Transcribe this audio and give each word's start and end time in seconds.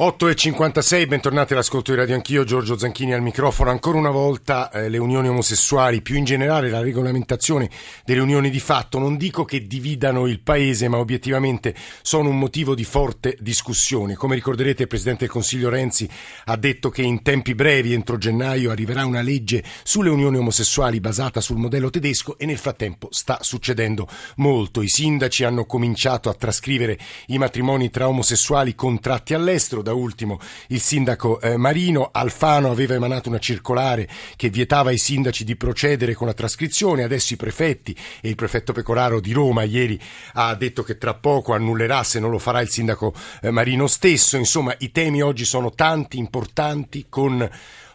8.56, 0.00 1.06
bentornati 1.08 1.52
all'ascolto 1.52 1.90
di 1.90 1.98
Radio 1.98 2.14
Anch'io, 2.14 2.42
Giorgio 2.44 2.78
Zanchini 2.78 3.12
al 3.12 3.20
microfono. 3.20 3.68
Ancora 3.68 3.98
una 3.98 4.08
volta 4.08 4.70
eh, 4.70 4.88
le 4.88 4.96
unioni 4.96 5.28
omosessuali, 5.28 6.00
più 6.00 6.16
in 6.16 6.24
generale 6.24 6.70
la 6.70 6.80
regolamentazione 6.80 7.68
delle 8.06 8.22
unioni 8.22 8.48
di 8.48 8.60
fatto, 8.60 8.98
non 8.98 9.18
dico 9.18 9.44
che 9.44 9.66
dividano 9.66 10.26
il 10.26 10.40
paese, 10.40 10.88
ma 10.88 10.96
obiettivamente 10.96 11.74
sono 12.00 12.30
un 12.30 12.38
motivo 12.38 12.74
di 12.74 12.84
forte 12.84 13.36
discussione. 13.40 14.14
Come 14.14 14.36
ricorderete 14.36 14.84
il 14.84 14.88
Presidente 14.88 15.24
del 15.24 15.32
Consiglio 15.34 15.68
Renzi 15.68 16.08
ha 16.46 16.56
detto 16.56 16.88
che 16.88 17.02
in 17.02 17.20
tempi 17.20 17.54
brevi, 17.54 17.92
entro 17.92 18.16
gennaio, 18.16 18.70
arriverà 18.70 19.04
una 19.04 19.20
legge 19.20 19.62
sulle 19.82 20.08
unioni 20.08 20.38
omosessuali 20.38 20.98
basata 20.98 21.42
sul 21.42 21.58
modello 21.58 21.90
tedesco 21.90 22.38
e 22.38 22.46
nel 22.46 22.56
frattempo 22.56 23.08
sta 23.10 23.40
succedendo 23.42 24.08
molto. 24.36 24.80
I 24.80 24.88
sindaci 24.88 25.44
hanno 25.44 25.66
cominciato 25.66 26.30
a 26.30 26.34
trascrivere 26.34 26.98
i 27.26 27.36
matrimoni 27.36 27.90
tra 27.90 28.08
omosessuali 28.08 28.74
contratti 28.74 29.34
all'estero 29.34 29.88
da 29.90 29.94
ultimo 29.94 30.38
il 30.68 30.80
sindaco 30.80 31.40
eh, 31.40 31.56
Marino. 31.56 32.10
Alfano 32.12 32.70
aveva 32.70 32.94
emanato 32.94 33.28
una 33.28 33.38
circolare 33.38 34.08
che 34.36 34.48
vietava 34.48 34.90
ai 34.90 34.98
sindaci 34.98 35.44
di 35.44 35.56
procedere 35.56 36.14
con 36.14 36.26
la 36.26 36.34
trascrizione, 36.34 37.02
adesso 37.02 37.34
i 37.34 37.36
prefetti 37.36 37.96
e 38.20 38.28
il 38.28 38.36
prefetto 38.36 38.72
Pecoraro 38.72 39.20
di 39.20 39.32
Roma 39.32 39.62
ieri 39.64 40.00
ha 40.34 40.54
detto 40.54 40.82
che 40.82 40.96
tra 40.96 41.14
poco 41.14 41.52
annullerà 41.52 42.02
se 42.04 42.20
non 42.20 42.30
lo 42.30 42.38
farà 42.38 42.60
il 42.60 42.68
sindaco 42.68 43.12
eh, 43.42 43.50
Marino 43.50 43.86
stesso. 43.86 44.36
Insomma, 44.36 44.74
i 44.78 44.90
temi 44.92 45.22
oggi 45.22 45.44
sono 45.44 45.70
tanti, 45.72 46.18
importanti, 46.18 47.06
con 47.08 47.48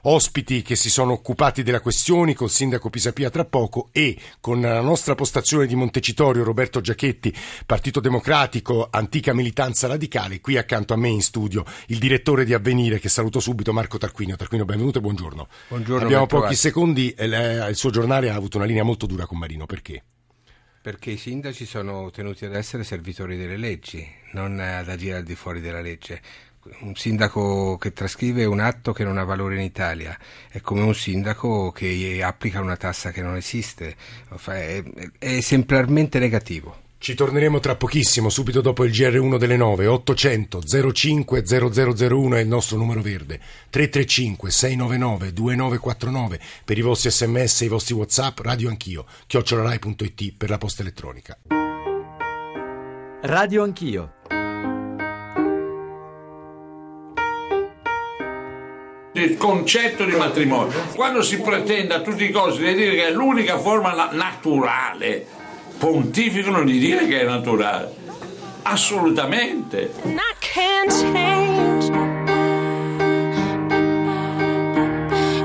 ospiti 0.08 0.62
che 0.62 0.76
si 0.76 0.90
sono 0.90 1.14
occupati 1.14 1.64
della 1.64 1.80
questione, 1.80 2.34
col 2.34 2.50
sindaco 2.50 2.90
Pisapia 2.90 3.30
tra 3.30 3.45
poco 3.45 3.90
e 3.91 4.18
con 4.40 4.62
la 4.62 4.81
nostra 4.81 5.16
postazione 5.16 5.66
di 5.66 5.76
Montecitorio 5.76 6.44
Roberto 6.44 6.81
Giachetti, 6.81 7.34
Partito 7.66 8.00
Democratico, 8.00 8.88
antica 8.91 9.34
militanza 9.34 9.88
radicale, 9.88 10.41
qui 10.41 10.58
accanto 10.58 10.94
a 10.94 10.98
me 10.98 11.09
in 11.09 11.22
studio 11.22 11.64
il 11.88 11.98
direttore 11.98 12.45
di 12.45 12.54
Avvenire 12.54 13.00
che 13.00 13.09
saluto 13.09 13.39
subito 13.39 13.73
Marco 13.73 13.98
Tarquinio. 13.98 14.36
Tarquinio, 14.36 14.66
benvenuto 14.66 15.00
e 15.00 15.02
buongiorno. 15.02 15.48
Buongiorno. 15.70 16.06
Abbiamo 16.06 16.26
pochi 16.26 16.39
trovati. 16.39 16.56
secondi, 16.56 17.11
eh, 17.11 17.26
il 17.26 17.76
suo 17.76 17.89
giornale 17.89 18.30
ha 18.30 18.36
avuto 18.36 18.58
una 18.58 18.66
linea 18.66 18.83
molto 18.83 19.06
dura 19.06 19.26
con 19.26 19.38
Marino, 19.38 19.66
perché? 19.66 20.03
Perché 20.81 21.11
i 21.11 21.17
sindaci 21.17 21.66
sono 21.66 22.11
tenuti 22.11 22.45
ad 22.45 22.53
essere 22.53 22.83
servitori 22.83 23.38
delle 23.38 23.58
leggi, 23.58 24.08
non 24.33 24.59
ad 24.59 24.88
agire 24.88 25.17
al 25.17 25.23
di 25.23 25.33
fuori 25.33 25.59
della 25.59 25.81
legge 25.81 26.22
un 26.81 26.95
sindaco 26.95 27.77
che 27.77 27.94
trascrive 27.94 28.45
un 28.45 28.59
atto 28.59 28.91
che 28.91 29.03
non 29.03 29.17
ha 29.17 29.23
valore 29.23 29.55
in 29.55 29.61
Italia 29.61 30.17
è 30.49 30.61
come 30.61 30.81
un 30.81 30.95
sindaco 30.95 31.71
che 31.71 32.21
applica 32.23 32.61
una 32.61 32.77
tassa 32.77 33.11
che 33.11 33.21
non 33.21 33.35
esiste, 33.35 33.95
è, 34.45 34.83
è 35.19 35.27
esemplarmente 35.27 36.19
negativo. 36.19 36.83
Ci 36.97 37.13
torneremo 37.13 37.59
tra 37.59 37.75
pochissimo, 37.75 38.30
subito 38.30 38.61
dopo 38.61 38.83
il 38.83 38.91
GR1 38.91 39.38
delle 39.38 39.58
9, 39.58 39.86
800 39.86 40.91
05 40.91 41.43
0001 41.45 42.36
è 42.36 42.39
il 42.39 42.47
nostro 42.47 42.77
numero 42.77 43.02
verde, 43.02 43.39
335 43.69 44.49
699 44.49 45.33
2949 45.33 46.39
per 46.63 46.77
i 46.80 46.81
vostri 46.81 47.11
sms 47.11 47.61
e 47.61 47.66
i 47.66 47.67
vostri 47.67 47.93
whatsapp, 47.93 48.39
radio 48.39 48.69
anch'io, 48.69 49.05
chiocciolarai.it 49.27 50.33
per 50.36 50.49
la 50.49 50.58
posta 50.58 50.81
elettronica. 50.81 51.38
Radio 53.21 53.63
anch'io 53.63 54.14
il 59.16 59.38
concetto 59.38 60.03
di 60.03 60.16
matrimonio. 60.16 60.73
Quando 60.94 61.21
si 61.21 61.39
pretende 61.39 61.94
a 61.94 62.02
tutti 62.02 62.25
i 62.25 62.31
costi 62.31 62.63
di 62.63 62.73
dire 62.73 62.95
che 62.95 63.08
è 63.08 63.11
l'unica 63.11 63.58
forma 63.58 64.09
naturale, 64.11 65.25
pontificano 65.77 66.63
di 66.63 66.77
dire 66.77 67.08
che 67.08 67.21
è 67.21 67.23
naturale. 67.23 67.93
Assolutamente. 68.63 69.91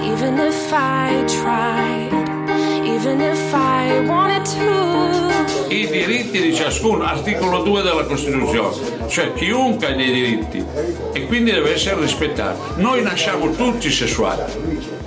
Even 0.02 0.38
if 0.38 0.72
I 0.72 1.24
tried, 1.26 2.12
even 2.84 3.20
if 3.20 3.54
I 3.54 4.04
wanted 4.06 4.44
to 4.44 5.19
i 5.70 5.86
diritti 5.88 6.40
di 6.40 6.52
ciascuno, 6.52 7.04
articolo 7.04 7.62
2 7.62 7.82
della 7.82 8.04
Costituzione, 8.04 9.08
cioè 9.08 9.32
chiunque 9.34 9.86
ha 9.86 9.94
dei 9.94 10.12
diritti 10.12 10.64
e 11.12 11.26
quindi 11.26 11.52
deve 11.52 11.74
essere 11.74 12.00
rispettato. 12.00 12.74
Noi 12.76 13.02
nasciamo 13.02 13.52
tutti 13.52 13.88
sessuali, 13.88 14.42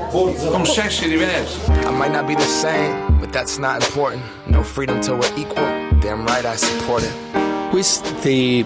con 0.10 0.66
sessi 0.66 1.10
diversi. 1.10 1.60
I 1.68 1.92
might 1.92 2.12
not 2.12 2.26
be 2.26 2.36
the 2.36 2.42
same, 2.42 3.18
but 3.20 3.30
that's 3.32 3.58
not 3.58 3.84
important. 3.84 4.24
No 4.46 4.64
freedom 4.64 5.02
till 5.02 5.16
we're 5.16 5.34
equal, 5.36 5.66
damn 6.00 6.26
right 6.26 6.46
I 6.46 6.56
support 6.56 7.04
it. 7.04 7.14
Questi 7.70 8.66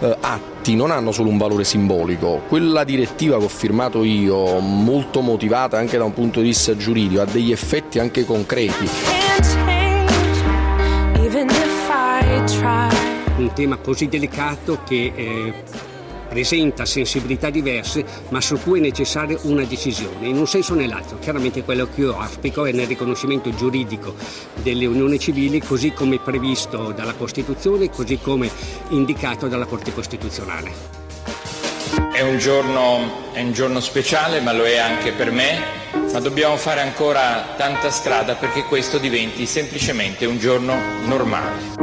uh, 0.00 0.16
atti 0.20 0.74
non 0.74 0.90
hanno 0.90 1.10
solo 1.10 1.30
un 1.30 1.38
valore 1.38 1.64
simbolico, 1.64 2.42
quella 2.48 2.84
direttiva 2.84 3.38
che 3.38 3.44
ho 3.44 3.48
firmato 3.48 4.04
io, 4.04 4.58
molto 4.58 5.22
motivata 5.22 5.78
anche 5.78 5.96
da 5.96 6.04
un 6.04 6.12
punto 6.12 6.40
di 6.40 6.48
vista 6.48 6.76
giuridico, 6.76 7.22
ha 7.22 7.24
degli 7.24 7.50
effetti 7.50 7.98
anche 7.98 8.26
concreti. 8.26 9.59
Un 12.40 13.50
tema 13.54 13.76
così 13.76 14.08
delicato 14.08 14.82
che 14.86 15.12
eh, 15.14 15.54
presenta 16.30 16.86
sensibilità 16.86 17.50
diverse, 17.50 18.02
ma 18.30 18.40
su 18.40 18.58
cui 18.62 18.78
è 18.78 18.82
necessaria 18.82 19.36
una 19.42 19.64
decisione, 19.64 20.26
in 20.28 20.38
un 20.38 20.46
senso 20.46 20.72
o 20.72 20.76
nell'altro. 20.76 21.18
Chiaramente 21.18 21.62
quello 21.64 21.86
che 21.92 22.00
io 22.00 22.18
auspico 22.18 22.64
è 22.64 22.72
nel 22.72 22.86
riconoscimento 22.86 23.54
giuridico 23.54 24.14
delle 24.62 24.86
unioni 24.86 25.18
civili, 25.18 25.60
così 25.60 25.92
come 25.92 26.18
previsto 26.18 26.92
dalla 26.92 27.12
Costituzione, 27.12 27.90
così 27.90 28.18
come 28.18 28.50
indicato 28.88 29.46
dalla 29.46 29.66
Corte 29.66 29.92
Costituzionale. 29.92 30.70
È 32.10 32.22
un, 32.22 32.38
giorno, 32.38 33.32
è 33.32 33.42
un 33.42 33.52
giorno 33.52 33.80
speciale, 33.80 34.40
ma 34.40 34.52
lo 34.52 34.64
è 34.64 34.78
anche 34.78 35.12
per 35.12 35.30
me, 35.30 35.58
ma 36.10 36.20
dobbiamo 36.20 36.56
fare 36.56 36.80
ancora 36.80 37.54
tanta 37.56 37.90
strada 37.90 38.34
perché 38.34 38.62
questo 38.64 38.96
diventi 38.96 39.44
semplicemente 39.44 40.24
un 40.24 40.38
giorno 40.38 40.74
normale. 41.06 41.79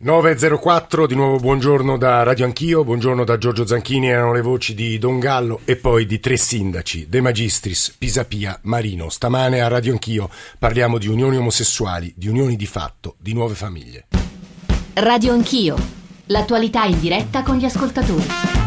9.04, 0.00 1.06
di 1.06 1.16
nuovo 1.16 1.38
buongiorno 1.38 1.98
da 1.98 2.22
Radio 2.22 2.44
Anch'io, 2.44 2.84
buongiorno 2.84 3.24
da 3.24 3.36
Giorgio 3.36 3.66
Zanchini, 3.66 4.08
erano 4.08 4.32
le 4.32 4.42
voci 4.42 4.72
di 4.72 4.96
Don 4.96 5.18
Gallo 5.18 5.58
e 5.64 5.74
poi 5.74 6.06
di 6.06 6.20
tre 6.20 6.36
sindaci, 6.36 7.08
De 7.08 7.20
Magistris, 7.20 7.96
Pisapia, 7.98 8.56
Marino. 8.62 9.08
Stamane 9.08 9.60
a 9.60 9.66
Radio 9.66 9.90
Anch'io 9.90 10.30
parliamo 10.56 10.98
di 10.98 11.08
unioni 11.08 11.36
omosessuali, 11.36 12.12
di 12.16 12.28
unioni 12.28 12.54
di 12.54 12.66
fatto, 12.66 13.16
di 13.18 13.32
nuove 13.32 13.54
famiglie. 13.54 14.06
Radio 14.94 15.32
Anch'io, 15.32 15.76
l'attualità 16.26 16.84
in 16.84 17.00
diretta 17.00 17.42
con 17.42 17.56
gli 17.56 17.64
ascoltatori. 17.64 18.57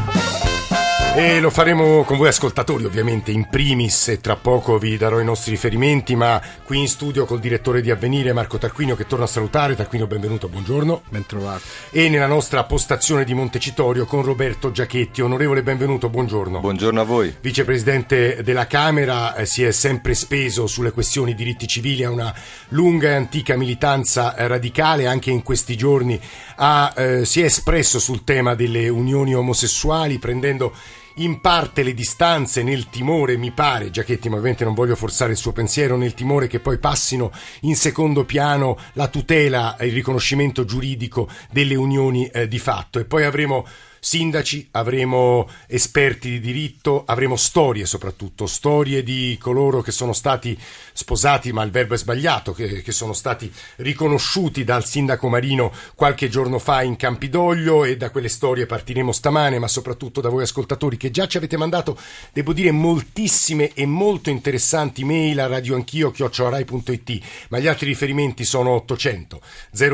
E 1.14 1.42
lo 1.42 1.50
faremo 1.50 2.04
con 2.04 2.16
voi 2.16 2.30
ascoltatori 2.30 2.86
ovviamente 2.86 3.32
in 3.32 3.50
primis 3.50 4.08
e 4.08 4.22
tra 4.22 4.38
poco 4.38 4.78
vi 4.78 4.96
darò 4.96 5.20
i 5.20 5.26
nostri 5.26 5.52
riferimenti 5.52 6.16
ma 6.16 6.42
qui 6.64 6.80
in 6.80 6.88
studio 6.88 7.26
col 7.26 7.42
direttore 7.42 7.82
di 7.82 7.92
Avvenire 7.92 8.32
Marco 8.32 8.58
Tarquinio 8.58 8.96
che 8.96 9.06
torna 9.06 9.26
a 9.26 9.28
salutare. 9.28 9.76
Tarquinio 9.76 10.08
benvenuto, 10.08 10.48
buongiorno. 10.48 11.02
Ben 11.10 11.26
trovato 11.26 11.64
e 11.90 12.08
nella 12.08 12.28
nostra 12.28 12.64
postazione 12.64 13.26
di 13.26 13.34
Montecitorio 13.34 14.06
con 14.06 14.24
Roberto 14.24 14.72
Giachetti. 14.72 15.22
Onorevole 15.22 15.64
benvenuto, 15.64 16.08
buongiorno. 16.08 16.62
Buongiorno 16.62 17.02
a 17.02 17.04
voi. 17.04 17.36
Vicepresidente 17.42 18.42
della 18.42 18.66
Camera 18.66 19.36
eh, 19.36 19.46
si 19.46 19.64
è 19.64 19.72
sempre 19.72 20.14
speso 20.14 20.66
sulle 20.66 20.92
questioni 20.92 21.36
diritti 21.36 21.68
civili 21.68 22.06
ha 22.06 22.10
una 22.10 22.34
lunga 22.70 23.10
e 23.10 23.16
antica 23.16 23.58
militanza 23.58 24.34
eh, 24.34 24.48
radicale. 24.48 25.08
Anche 25.08 25.30
in 25.30 25.44
questi 25.44 25.76
giorni 25.76 26.18
ha, 26.56 26.94
eh, 26.96 27.26
si 27.26 27.42
è 27.42 27.46
espresso 27.46 28.00
sul 28.00 28.24
tema 28.24 28.56
delle 28.56 28.88
unioni 28.88 29.36
omosessuali 29.36 30.18
prendendo 30.18 30.74
in 31.16 31.42
parte 31.42 31.84
le 31.84 31.94
distanze 31.94 32.64
nel 32.64 32.90
timore, 32.90 33.38
mi 33.38 33.52
pare, 33.52 33.92
Giachetti, 33.92 34.30
ma 34.30 34.36
ovviamente 34.36 34.64
non 34.64 34.74
voglio 34.74 34.96
forzare 34.96 35.32
il 35.32 35.38
suo 35.38 35.52
pensiero, 35.52 35.98
nel 35.98 36.14
timore 36.14 36.48
che 36.48 36.60
poi 36.60 36.78
passino 36.78 37.32
in 37.62 37.76
secondo 37.76 38.24
piano 38.26 38.78
la 38.94 39.08
tutela 39.08 39.76
e 39.78 39.88
il 39.88 39.94
riconoscimento 39.94 40.66
giuridico 40.66 41.30
delle 41.52 41.76
unioni 41.76 42.28
eh, 42.28 42.48
di 42.48 42.60
fatto. 42.60 43.00
E 43.00 43.06
poi 43.06 43.24
avremo 43.24 43.66
sindaci, 44.04 44.70
avremo 44.72 45.48
esperti 45.68 46.32
di 46.32 46.40
diritto, 46.40 47.04
avremo 47.06 47.36
storie 47.36 47.86
soprattutto, 47.86 48.48
storie 48.48 49.04
di 49.04 49.38
coloro 49.40 49.82
che 49.82 49.92
sono 49.92 50.12
stati 50.12 50.58
sposati, 50.92 51.54
ma 51.54 51.62
il 51.62 51.70
verbo 51.70 51.94
è 51.94 51.98
sbagliato, 51.98 52.52
che, 52.52 52.82
che 52.82 52.92
sono 52.92 53.14
stati 53.14 53.54
riconosciuti 53.78 54.64
dal 54.64 54.86
sindaco 54.86 55.30
Marino 55.30 55.72
qualche 55.94 56.30
giorno 56.30 56.58
fa 56.58 56.82
in 56.82 56.96
Campidoglio 56.96 57.84
e 57.84 57.96
da 57.96 58.10
quelle 58.10 58.28
storie 58.28 58.66
partiremo 58.66 59.12
stamane, 59.12 59.60
ma 59.60 59.68
soprattutto 59.68 60.20
da 60.20 60.30
voi 60.30 60.42
ascoltatori 60.42 60.98
che 60.98 61.12
già 61.12 61.28
ci 61.28 61.38
avete 61.38 61.56
mandato, 61.56 61.96
devo 62.34 62.54
dire, 62.54 62.72
moltissime 62.72 63.72
e 63.76 63.86
molto 63.86 64.32
interessanti 64.32 65.04
mail 65.04 65.40
a 65.42 65.46
radioanchio 65.46 66.10
chiocciorai.it, 66.10 67.20
ma 67.50 67.60
gli 67.60 67.68
altri 67.68 67.86
riferimenti 67.86 68.46
sono 68.46 68.72
800 68.72 69.42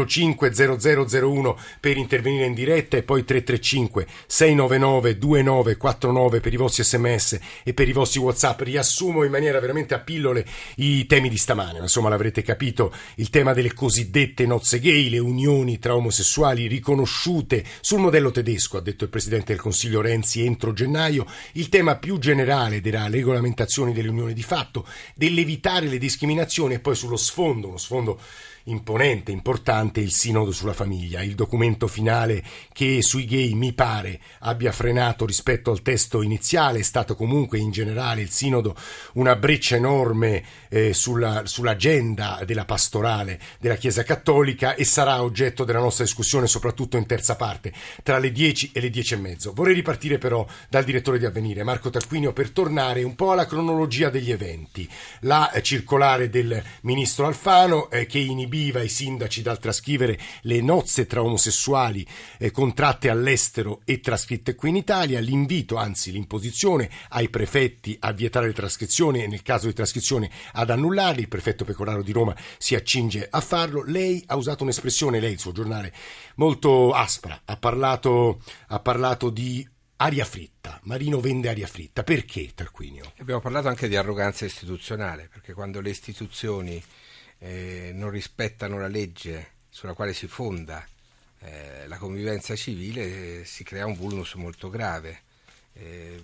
05 0.07 0.51
0001 0.79 1.59
per 1.81 1.97
intervenire 1.97 2.45
in 2.45 2.53
diretta 2.53 2.95
e 2.95 3.03
poi 3.03 3.25
335 3.25 3.96
335 3.97 4.07
699 4.27 5.17
2949 5.17 6.39
per 6.39 6.53
i 6.53 6.57
vostri 6.57 6.83
sms 6.83 7.39
e 7.63 7.73
per 7.73 7.87
i 7.87 7.93
vostri 7.93 8.19
whatsapp. 8.19 8.61
Riassumo 8.61 9.23
in 9.23 9.31
maniera 9.31 9.59
veramente 9.59 9.93
a 9.93 9.99
pillole 9.99 10.45
i 10.75 11.05
temi 11.05 11.29
di 11.29 11.37
stamane, 11.37 11.79
insomma 11.79 12.09
l'avrete 12.09 12.41
capito, 12.41 12.93
il 13.15 13.29
tema 13.29 13.53
delle 13.53 13.73
cosiddette 13.73 14.45
nozze 14.45 14.79
gay, 14.79 15.09
le 15.09 15.19
unioni 15.19 15.79
tra 15.79 15.95
omosessuali 15.95 16.67
riconosciute 16.67 17.63
sul 17.81 17.99
modello 17.99 18.31
tedesco, 18.31 18.77
ha 18.77 18.81
detto 18.81 19.05
il 19.05 19.09
Presidente 19.09 19.53
del 19.53 19.61
Consiglio 19.61 20.01
Renzi 20.01 20.45
entro 20.45 20.73
gennaio, 20.73 21.25
il 21.53 21.69
tema 21.69 21.95
più 21.97 22.19
generale 22.19 22.81
della 22.81 23.07
regolamentazione 23.07 23.93
delle 23.93 24.09
unioni 24.09 24.33
di 24.33 24.43
fatto, 24.43 24.85
dell'evitare 25.15 25.87
le 25.87 25.97
discriminazioni 25.97 26.75
e 26.75 26.79
poi 26.79 26.95
sullo 26.95 27.17
sfondo, 27.17 27.67
uno 27.67 27.77
sfondo 27.77 28.19
imponente, 28.67 29.31
importante 29.31 29.99
il 29.99 30.11
Sinodo 30.11 30.51
sulla 30.51 30.73
famiglia, 30.73 31.21
il 31.21 31.35
documento 31.35 31.87
finale 31.87 32.43
che 32.73 33.01
sui 33.01 33.25
gay 33.25 33.53
mi 33.53 33.73
pare 33.73 34.19
abbia 34.39 34.71
frenato 34.71 35.25
rispetto 35.25 35.71
al 35.71 35.81
testo 35.81 36.21
iniziale, 36.21 36.79
è 36.79 36.83
stato 36.83 37.15
comunque 37.15 37.59
in 37.59 37.71
generale 37.71 38.21
il 38.21 38.29
Sinodo 38.29 38.75
una 39.13 39.35
breccia 39.35 39.75
enorme 39.75 40.43
eh, 40.69 40.93
sulla, 40.93 41.45
sull'agenda 41.45 42.41
della 42.45 42.65
pastorale 42.65 43.39
della 43.59 43.75
Chiesa 43.75 44.03
Cattolica 44.03 44.75
e 44.75 44.83
sarà 44.83 45.21
oggetto 45.21 45.63
della 45.63 45.79
nostra 45.79 46.03
discussione 46.03 46.47
soprattutto 46.47 46.97
in 46.97 47.05
terza 47.05 47.35
parte 47.35 47.71
tra 48.03 48.17
le 48.17 48.31
10 48.31 48.71
e 48.73 48.81
le 48.81 48.89
10 48.89 49.13
e 49.13 49.17
mezzo. 49.17 49.53
Vorrei 49.53 49.73
ripartire 49.73 50.17
però 50.17 50.45
dal 50.69 50.83
direttore 50.83 51.19
di 51.19 51.25
Avvenire, 51.25 51.63
Marco 51.63 51.89
Tarquinio, 51.89 52.33
per 52.33 52.51
tornare 52.51 53.03
un 53.03 53.15
po' 53.15 53.31
alla 53.31 53.45
cronologia 53.45 54.09
degli 54.09 54.31
eventi. 54.31 54.87
La 55.21 55.51
eh, 55.51 55.61
circolare 55.61 56.29
del 56.29 56.61
ministro 56.81 57.27
Alfano 57.27 57.89
eh, 57.89 58.05
che 58.05 58.19
inibì 58.19 58.56
proibiva 58.57 58.81
i 58.81 58.89
sindaci 58.89 59.43
dal 59.43 59.59
trascrivere 59.59 60.17
le 60.41 60.61
nozze 60.61 61.05
tra 61.05 61.21
omosessuali 61.21 62.05
eh, 62.39 62.49
contratte 62.49 63.09
all'estero 63.09 63.81
e 63.85 63.99
trascritte 63.99 64.55
qui 64.55 64.69
in 64.69 64.75
Italia, 64.77 65.19
l'invito, 65.19 65.75
anzi 65.75 66.11
l'imposizione 66.11 66.89
ai 67.09 67.29
prefetti 67.29 67.95
a 67.99 68.11
vietare 68.13 68.47
le 68.47 68.53
trascrizioni 68.53 69.21
e 69.21 69.27
nel 69.27 69.43
caso 69.43 69.67
di 69.67 69.73
trascrizione 69.73 70.31
ad 70.53 70.71
annullarli, 70.71 71.21
il 71.21 71.27
prefetto 71.27 71.65
Pecoraro 71.65 72.01
di 72.01 72.11
Roma 72.11 72.35
si 72.57 72.73
accinge 72.73 73.27
a 73.29 73.41
farlo, 73.41 73.83
lei 73.83 74.23
ha 74.25 74.35
usato 74.35 74.63
un'espressione, 74.63 75.19
lei 75.19 75.33
il 75.33 75.39
suo 75.39 75.51
giornale, 75.51 75.93
molto 76.35 76.93
aspra, 76.93 77.39
ha 77.45 77.57
parlato, 77.57 78.41
ha 78.69 78.79
parlato 78.79 79.29
di 79.29 79.67
aria 79.97 80.25
fritta. 80.25 80.79
Marino 80.83 81.19
vende 81.19 81.49
aria 81.49 81.67
fritta. 81.67 82.03
Perché, 82.03 82.51
Tarquinio? 82.55 83.13
Abbiamo 83.19 83.39
parlato 83.39 83.67
anche 83.67 83.87
di 83.87 83.95
arroganza 83.95 84.45
istituzionale, 84.45 85.27
perché 85.31 85.53
quando 85.53 85.79
le 85.79 85.89
istituzioni 85.89 86.81
eh, 87.39 87.91
non 87.93 88.09
rispettano 88.09 88.79
la 88.79 88.87
legge 88.87 89.53
sulla 89.69 89.93
quale 89.93 90.13
si 90.13 90.27
fonda 90.27 90.85
eh, 91.39 91.87
la 91.87 91.97
convivenza 91.97 92.55
civile, 92.55 93.41
eh, 93.41 93.45
si 93.45 93.63
crea 93.63 93.85
un 93.85 93.95
vulnus 93.95 94.33
molto 94.35 94.69
grave. 94.69 95.21
Eh, 95.73 96.21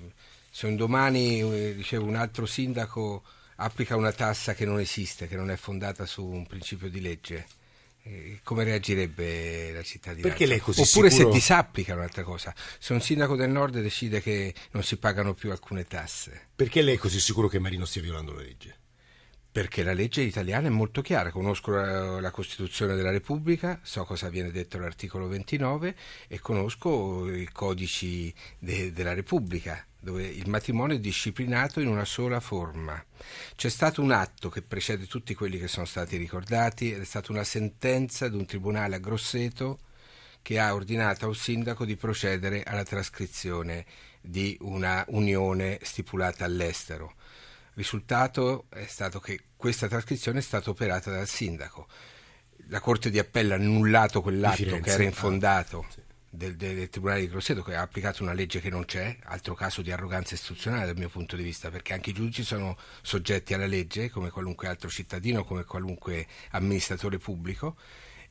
se 0.49 0.65
un 0.65 0.75
domani, 0.75 1.41
eh, 1.41 1.75
dicevo, 1.75 2.05
un 2.05 2.15
altro 2.15 2.45
sindaco 2.45 3.23
applica 3.57 3.95
una 3.95 4.11
tassa 4.11 4.53
che 4.53 4.65
non 4.65 4.79
esiste, 4.79 5.27
che 5.27 5.35
non 5.35 5.51
è 5.51 5.55
fondata 5.55 6.05
su 6.05 6.25
un 6.25 6.45
principio 6.47 6.89
di 6.89 7.01
legge, 7.01 7.47
come 8.43 8.65
reagirebbe 8.65 9.71
la 9.71 9.81
cittadinanza? 9.81 10.27
Perché 10.27 10.45
lei 10.45 10.57
è 10.57 10.61
così 10.61 10.81
Oppure 10.81 11.09
sicuro... 11.09 11.31
se 11.31 11.37
disapplica 11.37 11.93
un'altra 11.93 12.23
cosa. 12.23 12.53
Se 12.77 12.91
un 12.91 12.99
sindaco 12.99 13.37
del 13.37 13.49
nord 13.49 13.79
decide 13.79 14.21
che 14.21 14.53
non 14.71 14.83
si 14.83 14.97
pagano 14.97 15.33
più 15.33 15.51
alcune 15.51 15.85
tasse. 15.85 16.49
Perché 16.53 16.81
lei 16.81 16.95
è 16.95 16.97
così 16.97 17.21
sicuro 17.21 17.47
che 17.47 17.59
Marino 17.59 17.85
stia 17.85 18.01
violando 18.01 18.33
la 18.33 18.41
legge? 18.41 18.79
Perché 19.53 19.83
la 19.83 19.93
legge 19.93 20.23
italiana 20.23 20.65
è 20.65 20.71
molto 20.71 21.03
chiara, 21.03 21.29
conosco 21.29 21.69
la, 21.69 22.19
la, 22.19 22.31
Costituzione 22.31 22.95
della 22.95 23.11
Repubblica, 23.11 23.79
so 23.83 24.03
cosa 24.03 24.27
viene 24.27 24.49
detto 24.49 24.77
all'articolo 24.77 25.27
29 25.27 25.95
e 26.27 26.39
conosco 26.39 27.31
i 27.31 27.47
codici 27.51 28.33
de, 28.57 28.91
della 28.91 29.13
Repubblica, 29.13 29.85
dove 29.99 30.25
il 30.25 30.49
matrimonio 30.49 30.95
è 30.95 30.99
disciplinato 30.99 31.79
in 31.81 31.87
una 31.87 32.03
sola 32.03 32.39
forma. 32.39 32.99
C'è 33.55 33.69
stato 33.69 34.01
un 34.01 34.09
atto 34.09 34.49
che 34.49 34.63
precede 34.63 35.05
tutti 35.05 35.35
quelli 35.35 35.59
che 35.59 35.67
sono 35.67 35.85
stati 35.85 36.17
ricordati 36.17 36.91
è 36.91 37.03
stata 37.03 37.31
una 37.31 37.43
sentenza 37.43 38.27
di 38.29 38.37
un 38.37 38.47
tribunale 38.47 38.95
a 38.95 38.99
Grosseto 38.99 39.81
che 40.41 40.57
ha 40.57 40.73
ordinato 40.73 41.25
a 41.25 41.27
un 41.27 41.35
sindaco 41.35 41.85
di 41.85 41.95
procedere 41.95 42.63
alla 42.63 42.83
trascrizione 42.83 43.85
di 44.19 44.57
una 44.61 45.05
unione 45.09 45.77
stipulata 45.83 46.43
all'estero 46.43 47.13
risultato 47.75 48.65
è 48.69 48.85
stato 48.85 49.19
che 49.19 49.39
questa 49.55 49.87
trascrizione 49.87 50.39
è 50.39 50.41
stata 50.41 50.69
operata 50.69 51.11
dal 51.11 51.27
sindaco. 51.27 51.87
La 52.67 52.79
Corte 52.79 53.09
di 53.09 53.19
Appello 53.19 53.53
ha 53.53 53.57
annullato 53.57 54.21
quell'atto 54.21 54.79
che 54.79 54.89
era 54.89 55.03
infondato. 55.03 55.85
Ah, 55.87 55.91
sì. 55.91 56.01
Del, 56.29 56.55
del, 56.55 56.75
del, 56.75 56.89
Tribunale 56.89 57.19
di 57.19 57.27
Grosseto 57.27 57.61
che 57.61 57.75
ha 57.75 57.81
applicato 57.81 58.23
una 58.23 58.33
legge 58.33 58.59
che 58.59 58.71
non 58.71 58.85
c'è, 58.85 59.15
altro 59.25 59.53
caso 59.53 59.83
di 59.83 59.91
arroganza 59.91 60.33
istituzionale 60.33 60.87
dal 60.87 60.97
mio 60.97 61.09
punto 61.09 61.35
di 61.35 61.43
vista, 61.43 61.69
perché 61.69 61.93
anche 61.93 62.09
i 62.09 62.13
giudici 62.13 62.43
sono 62.43 62.75
soggetti 63.03 63.53
alla 63.53 63.67
legge 63.67 64.09
come 64.09 64.31
qualunque 64.31 64.67
altro 64.67 64.89
cittadino, 64.89 65.43
come 65.43 65.63
qualunque 65.63 66.25
amministratore 66.49 67.19
pubblico 67.19 67.75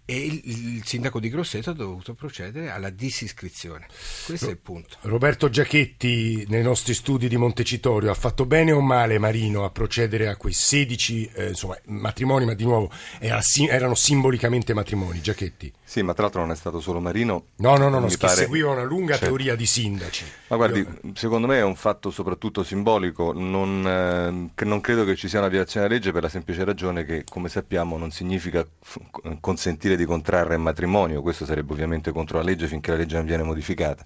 e 0.05 0.17
il, 0.17 0.43
il, 0.45 0.85
sindaco 0.85 1.21
di 1.21 1.29
Grosseto 1.29 1.71
ha 1.71 1.75
dovuto 1.75 2.15
procedere 2.15 2.71
alla 2.71 2.91
disiscrizione. 2.91 3.87
Questo 4.27 4.47
Ro- 4.47 4.51
è 4.51 4.55
il 4.55 4.61
punto. 4.61 4.97
Roberto 5.03 5.49
Giachetti, 5.49 6.45
nei 6.49 6.63
nostri 6.63 6.93
studi 6.93 7.29
di 7.29 7.37
Montecitorio, 7.37 8.11
ha 8.11 8.15
fatto 8.15 8.45
bene 8.45 8.73
o 8.73 8.81
male 8.81 9.19
Marino 9.19 9.65
a 9.65 9.71
procedere 9.71 10.29
a 10.29 10.37
quei 10.37 10.53
16 10.53 11.31
eh, 11.35 11.49
insomma, 11.49 11.79
matrimoni, 11.87 12.45
ma 12.45 12.55
di 12.55 12.65
nuovo 12.65 12.91
era, 13.21 13.41
erano 13.69 13.95
simbolicamente 13.95 14.75
matrimoni, 14.75 15.21
Giachetti? 15.21 15.73
Sì, 15.85 16.03
ma 16.03 16.15
tra 16.15 16.23
l'altro 16.23 16.41
non 16.41 16.51
è 16.51 16.57
stato 16.57 16.81
solo 16.81 17.01
Marino. 17.01 17.49
No, 17.57 17.77
no, 17.77 17.89
no, 17.89 17.99
no 18.01 18.09
pare... 18.19 18.35
seguiva 18.35 18.71
una 18.71 18.83
lunga 18.83 19.13
certo. 19.13 19.27
teoria 19.27 19.55
di 19.55 19.67
sindaci. 19.67 20.25
Ma 20.49 20.57
guardi, 20.57 20.81
Io... 20.81 21.13
secondo 21.15 21.47
me 21.47 21.59
è 21.59 21.63
un 21.63 21.77
fatto 21.77 22.11
soprattutto 22.11 22.65
simbolico, 22.65 23.33
non, 23.33 24.51
eh, 24.57 24.65
non 24.65 24.81
credo 24.81 25.05
che 25.05 25.15
ci 25.17 25.29
sia 25.29 25.39
una 25.39 25.49
violazione 25.49 25.87
della 25.87 25.99
legge 25.99 26.13
per 26.13 26.23
la 26.23 26.29
semplice 26.29 26.65
ragione 26.65 27.05
che, 27.05 27.25
come 27.29 27.49
sappiamo, 27.49 27.99
non 27.99 28.11
significa 28.11 28.67
f- 28.81 28.99
consentire 29.41 29.92
di 29.97 30.05
contrarre 30.05 30.57
matrimonio, 30.57 31.23
questo 31.23 31.45
sarebbe 31.45 31.73
ovviamente 31.73 32.13
contro 32.13 32.39
la 32.39 32.45
legge 32.45 32.67
finché 32.67 32.91
la 32.91 32.97
legge 32.97 33.17
non 33.17 33.27
viene 33.27 33.43
modificata. 33.43 34.05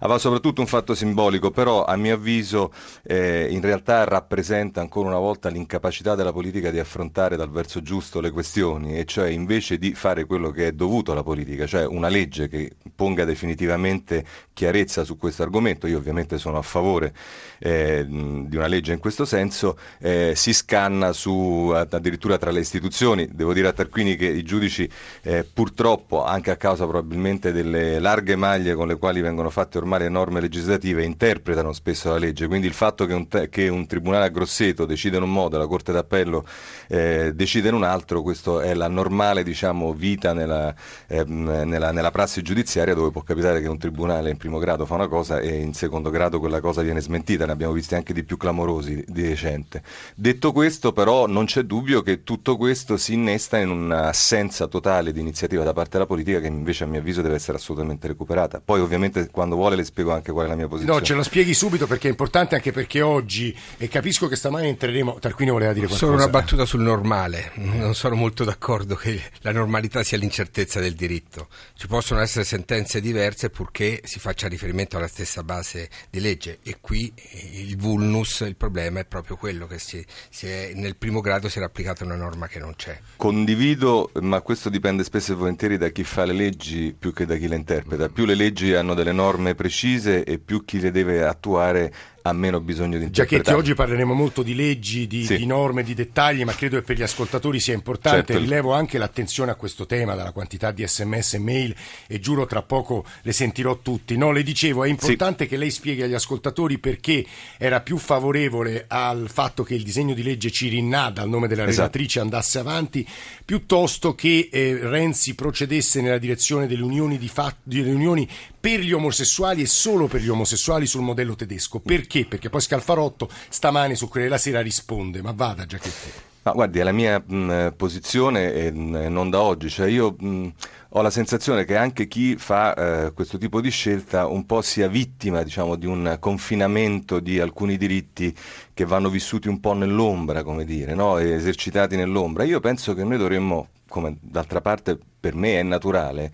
Aveva 0.00 0.18
soprattutto 0.18 0.60
un 0.60 0.66
fatto 0.66 0.94
simbolico, 0.94 1.50
però 1.50 1.84
a 1.84 1.96
mio 1.96 2.14
avviso 2.14 2.72
eh, 3.04 3.48
in 3.50 3.60
realtà 3.60 4.04
rappresenta 4.04 4.80
ancora 4.80 5.08
una 5.08 5.18
volta 5.18 5.48
l'incapacità 5.48 6.14
della 6.14 6.32
politica 6.32 6.70
di 6.70 6.78
affrontare 6.78 7.36
dal 7.36 7.50
verso 7.50 7.82
giusto 7.82 8.20
le 8.20 8.30
questioni, 8.30 8.98
e 8.98 9.04
cioè 9.04 9.28
invece 9.28 9.78
di 9.78 9.94
fare 9.94 10.24
quello 10.24 10.50
che 10.50 10.68
è 10.68 10.72
dovuto 10.72 11.12
alla 11.12 11.22
politica, 11.22 11.66
cioè 11.66 11.86
una 11.86 12.08
legge 12.08 12.48
che 12.48 12.72
ponga 12.94 13.24
definitivamente 13.24 14.24
chiarezza 14.52 15.04
su 15.04 15.16
questo 15.16 15.42
argomento, 15.42 15.86
io 15.86 15.98
ovviamente 15.98 16.38
sono 16.38 16.58
a 16.58 16.62
favore 16.62 17.14
eh, 17.58 18.04
di 18.06 18.56
una 18.56 18.66
legge 18.66 18.92
in 18.92 18.98
questo 18.98 19.24
senso, 19.24 19.78
eh, 20.00 20.32
si 20.34 20.52
scanna 20.52 21.12
su, 21.12 21.72
addirittura 21.72 22.38
tra 22.38 22.50
le 22.50 22.60
istituzioni, 22.60 23.28
devo 23.32 23.52
dire 23.52 23.68
a 23.68 23.72
Tarquini 23.72 24.16
che 24.16 24.26
i 24.26 24.42
giudici 24.42 24.88
eh, 25.22 25.44
purtroppo, 25.44 26.24
anche 26.24 26.50
a 26.50 26.56
causa 26.56 26.86
probabilmente 26.86 27.52
delle 27.52 28.00
larghe 28.00 28.34
maglie 28.34 28.74
con 28.74 28.88
le 28.88 28.96
quali 28.96 29.20
vengono 29.20 29.50
fatte 29.50 29.78
ormai 29.78 30.00
le 30.00 30.08
norme 30.08 30.40
legislative, 30.40 31.04
interpretano 31.04 31.72
spesso 31.72 32.10
la 32.10 32.18
legge, 32.18 32.48
quindi 32.48 32.66
il 32.66 32.72
fatto 32.72 33.06
che 33.06 33.14
un, 33.14 33.28
che 33.48 33.68
un 33.68 33.86
tribunale 33.86 34.24
a 34.26 34.28
Grosseto 34.28 34.84
decide 34.84 35.18
in 35.18 35.22
un 35.22 35.32
modo 35.32 35.56
e 35.56 35.58
la 35.60 35.66
Corte 35.66 35.92
d'Appello 35.92 36.44
eh, 36.88 37.32
decide 37.34 37.68
in 37.68 37.74
un 37.74 37.84
altro, 37.84 38.22
questo 38.22 38.60
è 38.60 38.74
la 38.74 38.88
normale 38.88 39.44
diciamo, 39.44 39.92
vita 39.92 40.32
nella, 40.32 40.74
ehm, 41.06 41.62
nella, 41.66 41.92
nella 41.92 42.10
prassi 42.10 42.42
giudiziaria 42.42 42.94
dove 42.94 43.12
può 43.12 43.22
capitare 43.22 43.60
che 43.60 43.68
un 43.68 43.78
tribunale 43.78 44.30
in 44.30 44.36
primo 44.36 44.58
grado 44.58 44.86
fa 44.86 44.94
una 44.94 45.08
cosa 45.08 45.38
e 45.38 45.54
in 45.56 45.72
secondo 45.72 46.10
grado 46.10 46.40
quella 46.40 46.60
cosa 46.60 46.82
viene 46.82 47.00
smentita, 47.00 47.46
ne 47.46 47.52
abbiamo 47.52 47.72
visti 47.72 47.94
anche 47.94 48.12
di 48.12 48.24
più 48.24 48.36
clamorosi 48.36 49.04
di 49.06 49.28
recente. 49.28 49.82
Detto 50.16 50.50
questo 50.50 50.92
però 50.92 51.26
non 51.26 51.44
c'è 51.44 51.62
dubbio 51.62 52.02
che 52.02 52.24
tutto 52.24 52.56
questo 52.56 52.96
si 52.96 53.14
innesta 53.14 53.58
in 53.58 53.70
un'assenza 53.70 54.66
totale 54.66 55.11
di 55.12 55.20
iniziativa 55.20 55.62
da 55.62 55.72
parte 55.72 55.92
della 55.92 56.06
politica 56.06 56.40
che 56.40 56.46
invece 56.46 56.84
a 56.84 56.86
mio 56.86 57.00
avviso 57.00 57.22
deve 57.22 57.36
essere 57.36 57.58
assolutamente 57.58 58.06
recuperata. 58.06 58.60
Poi 58.64 58.80
ovviamente 58.80 59.28
quando 59.30 59.56
vuole 59.56 59.76
le 59.76 59.84
spiego 59.84 60.12
anche 60.12 60.32
qual 60.32 60.46
è 60.46 60.48
la 60.48 60.56
mia 60.56 60.68
posizione. 60.68 60.98
No, 60.98 61.04
ce 61.04 61.14
la 61.14 61.22
spieghi 61.22 61.54
subito 61.54 61.86
perché 61.86 62.08
è 62.08 62.10
importante 62.10 62.54
anche 62.54 62.72
perché 62.72 63.00
oggi, 63.02 63.56
e 63.76 63.88
capisco 63.88 64.28
che 64.28 64.36
stamani 64.36 64.68
entreremo, 64.68 65.18
Tarquino 65.18 65.52
voleva 65.52 65.72
dire 65.72 65.86
qualcosa. 65.86 66.12
Solo 66.12 66.22
una 66.22 66.30
battuta 66.30 66.64
sul 66.64 66.80
normale, 66.80 67.52
non 67.54 67.94
sono 67.94 68.14
molto 68.14 68.44
d'accordo 68.44 68.94
che 68.94 69.20
la 69.40 69.52
normalità 69.52 70.02
sia 70.02 70.18
l'incertezza 70.18 70.80
del 70.80 70.94
diritto. 70.94 71.48
Ci 71.74 71.86
possono 71.86 72.20
essere 72.20 72.44
sentenze 72.44 73.00
diverse 73.00 73.50
purché 73.50 74.00
si 74.04 74.18
faccia 74.18 74.48
riferimento 74.48 74.96
alla 74.96 75.08
stessa 75.08 75.42
base 75.42 75.88
di 76.10 76.20
legge 76.20 76.58
e 76.62 76.78
qui 76.80 77.12
il 77.54 77.76
vulnus, 77.76 78.40
il 78.40 78.56
problema 78.56 79.00
è 79.00 79.04
proprio 79.04 79.36
quello 79.36 79.66
che 79.66 79.78
si, 79.78 80.04
si 80.30 80.46
è, 80.46 80.72
nel 80.74 80.96
primo 80.96 81.20
grado 81.20 81.48
si 81.48 81.58
era 81.58 81.66
applicata 81.66 82.04
una 82.04 82.16
norma 82.16 82.46
che 82.46 82.58
non 82.58 82.74
c'è. 82.76 82.98
Condivido, 83.16 84.10
ma 84.20 84.40
questo 84.40 84.68
dipende 84.68 85.01
spesso 85.04 85.32
e 85.32 85.36
volentieri 85.36 85.76
da 85.76 85.88
chi 85.88 86.04
fa 86.04 86.24
le 86.24 86.32
leggi 86.32 86.94
più 86.98 87.12
che 87.12 87.26
da 87.26 87.36
chi 87.36 87.48
le 87.48 87.56
interpreta. 87.56 88.08
Più 88.08 88.24
le 88.24 88.34
leggi 88.34 88.74
hanno 88.74 88.94
delle 88.94 89.12
norme 89.12 89.54
precise 89.54 90.24
e 90.24 90.38
più 90.38 90.64
chi 90.64 90.80
le 90.80 90.90
deve 90.90 91.24
attuare 91.24 91.92
ha 92.22 92.32
meno 92.32 92.60
bisogno 92.60 92.98
di 92.98 93.04
Giacchetti, 93.10 93.34
interpretare. 93.34 93.56
oggi 93.58 93.74
parleremo 93.74 94.14
molto 94.14 94.42
di 94.42 94.54
leggi, 94.54 95.06
di, 95.06 95.24
Sì. 95.24 95.36
di 95.36 95.46
norme, 95.46 95.82
di 95.82 95.94
dettagli, 95.94 96.44
ma 96.44 96.54
credo 96.54 96.76
che 96.76 96.82
per 96.82 96.96
gli 96.96 97.02
ascoltatori 97.02 97.58
sia 97.60 97.74
importante. 97.74 98.32
Certo. 98.32 98.38
Rilevo 98.38 98.72
anche 98.72 98.96
l'attenzione 98.98 99.50
a 99.50 99.54
questo 99.56 99.86
tema, 99.86 100.14
dalla 100.14 100.30
quantità 100.32 100.70
di 100.70 100.86
sms 100.86 101.34
e 101.34 101.38
mail, 101.38 101.74
e 102.06 102.20
giuro 102.20 102.46
tra 102.46 102.62
poco 102.62 103.04
le 103.22 103.32
sentirò 103.32 103.78
tutti. 103.80 104.16
No, 104.16 104.30
le 104.30 104.42
dicevo, 104.42 104.84
è 104.84 104.88
importante 104.88 105.46
che 105.46 105.56
lei 105.56 105.70
spieghi 105.70 106.02
agli 106.02 106.14
ascoltatori 106.14 106.78
perché 106.78 107.24
era 107.58 107.80
più 107.80 107.98
favorevole 107.98 108.84
al 108.88 109.28
fatto 109.32 109.62
che 109.64 109.74
il 109.74 109.82
disegno 109.82 110.14
di 110.14 110.22
legge 110.22 110.50
Cirinna, 110.50 111.10
dal 111.10 111.28
nome 111.28 111.48
della 111.48 111.62
Esatto. 111.62 111.76
relatrice, 111.78 112.20
andasse 112.20 112.58
avanti, 112.58 113.06
piuttosto 113.44 114.14
che 114.14 114.48
eh, 114.52 114.78
Renzi 114.80 115.34
procedesse 115.34 116.00
nella 116.00 116.18
direzione 116.18 116.66
delle 116.66 116.82
unioni, 116.82 117.18
di 117.18 117.28
fatto, 117.28 117.58
delle 117.64 117.90
unioni 117.92 118.28
per 118.62 118.78
gli 118.78 118.92
omosessuali 118.92 119.62
e 119.62 119.66
solo 119.66 120.06
per 120.06 120.20
gli 120.20 120.28
omosessuali 120.28 120.86
sul 120.86 121.02
modello 121.02 121.34
tedesco. 121.34 121.80
Perché? 121.80 122.26
Perché 122.26 122.48
poi 122.48 122.60
Scalfarotto 122.60 123.28
stamane 123.48 123.96
su 123.96 124.06
Corriere 124.06 124.28
della 124.28 124.40
Sera 124.40 124.60
risponde, 124.60 125.20
ma 125.20 125.32
vada 125.32 125.66
Giacchetti. 125.66 126.10
Ma 126.44 126.52
guardi, 126.52 126.78
è 126.78 126.84
la 126.84 126.92
mia 126.92 127.20
mh, 127.24 127.74
posizione 127.76 128.52
e 128.52 128.70
non 128.70 129.30
da 129.30 129.40
oggi, 129.40 129.68
cioè 129.68 129.88
io 129.88 130.14
mh, 130.16 130.52
ho 130.90 131.02
la 131.02 131.10
sensazione 131.10 131.64
che 131.64 131.76
anche 131.76 132.06
chi 132.06 132.36
fa 132.36 132.74
eh, 133.06 133.12
questo 133.12 133.36
tipo 133.36 133.60
di 133.60 133.70
scelta 133.70 134.28
un 134.28 134.46
po' 134.46 134.62
sia 134.62 134.86
vittima, 134.86 135.42
diciamo, 135.42 135.74
di 135.74 135.86
un 135.86 136.16
confinamento 136.20 137.18
di 137.18 137.40
alcuni 137.40 137.76
diritti 137.76 138.32
che 138.74 138.84
vanno 138.84 139.08
vissuti 139.08 139.48
un 139.48 139.58
po' 139.58 139.72
nell'ombra, 139.72 140.44
come 140.44 140.64
dire, 140.64 140.94
no? 140.94 141.18
Esercitati 141.18 141.96
nell'ombra. 141.96 142.44
Io 142.44 142.60
penso 142.60 142.94
che 142.94 143.02
noi 143.02 143.18
dovremmo, 143.18 143.68
come 143.88 144.16
d'altra 144.20 144.60
parte 144.60 144.96
per 145.18 145.34
me 145.34 145.58
è 145.58 145.62
naturale, 145.62 146.32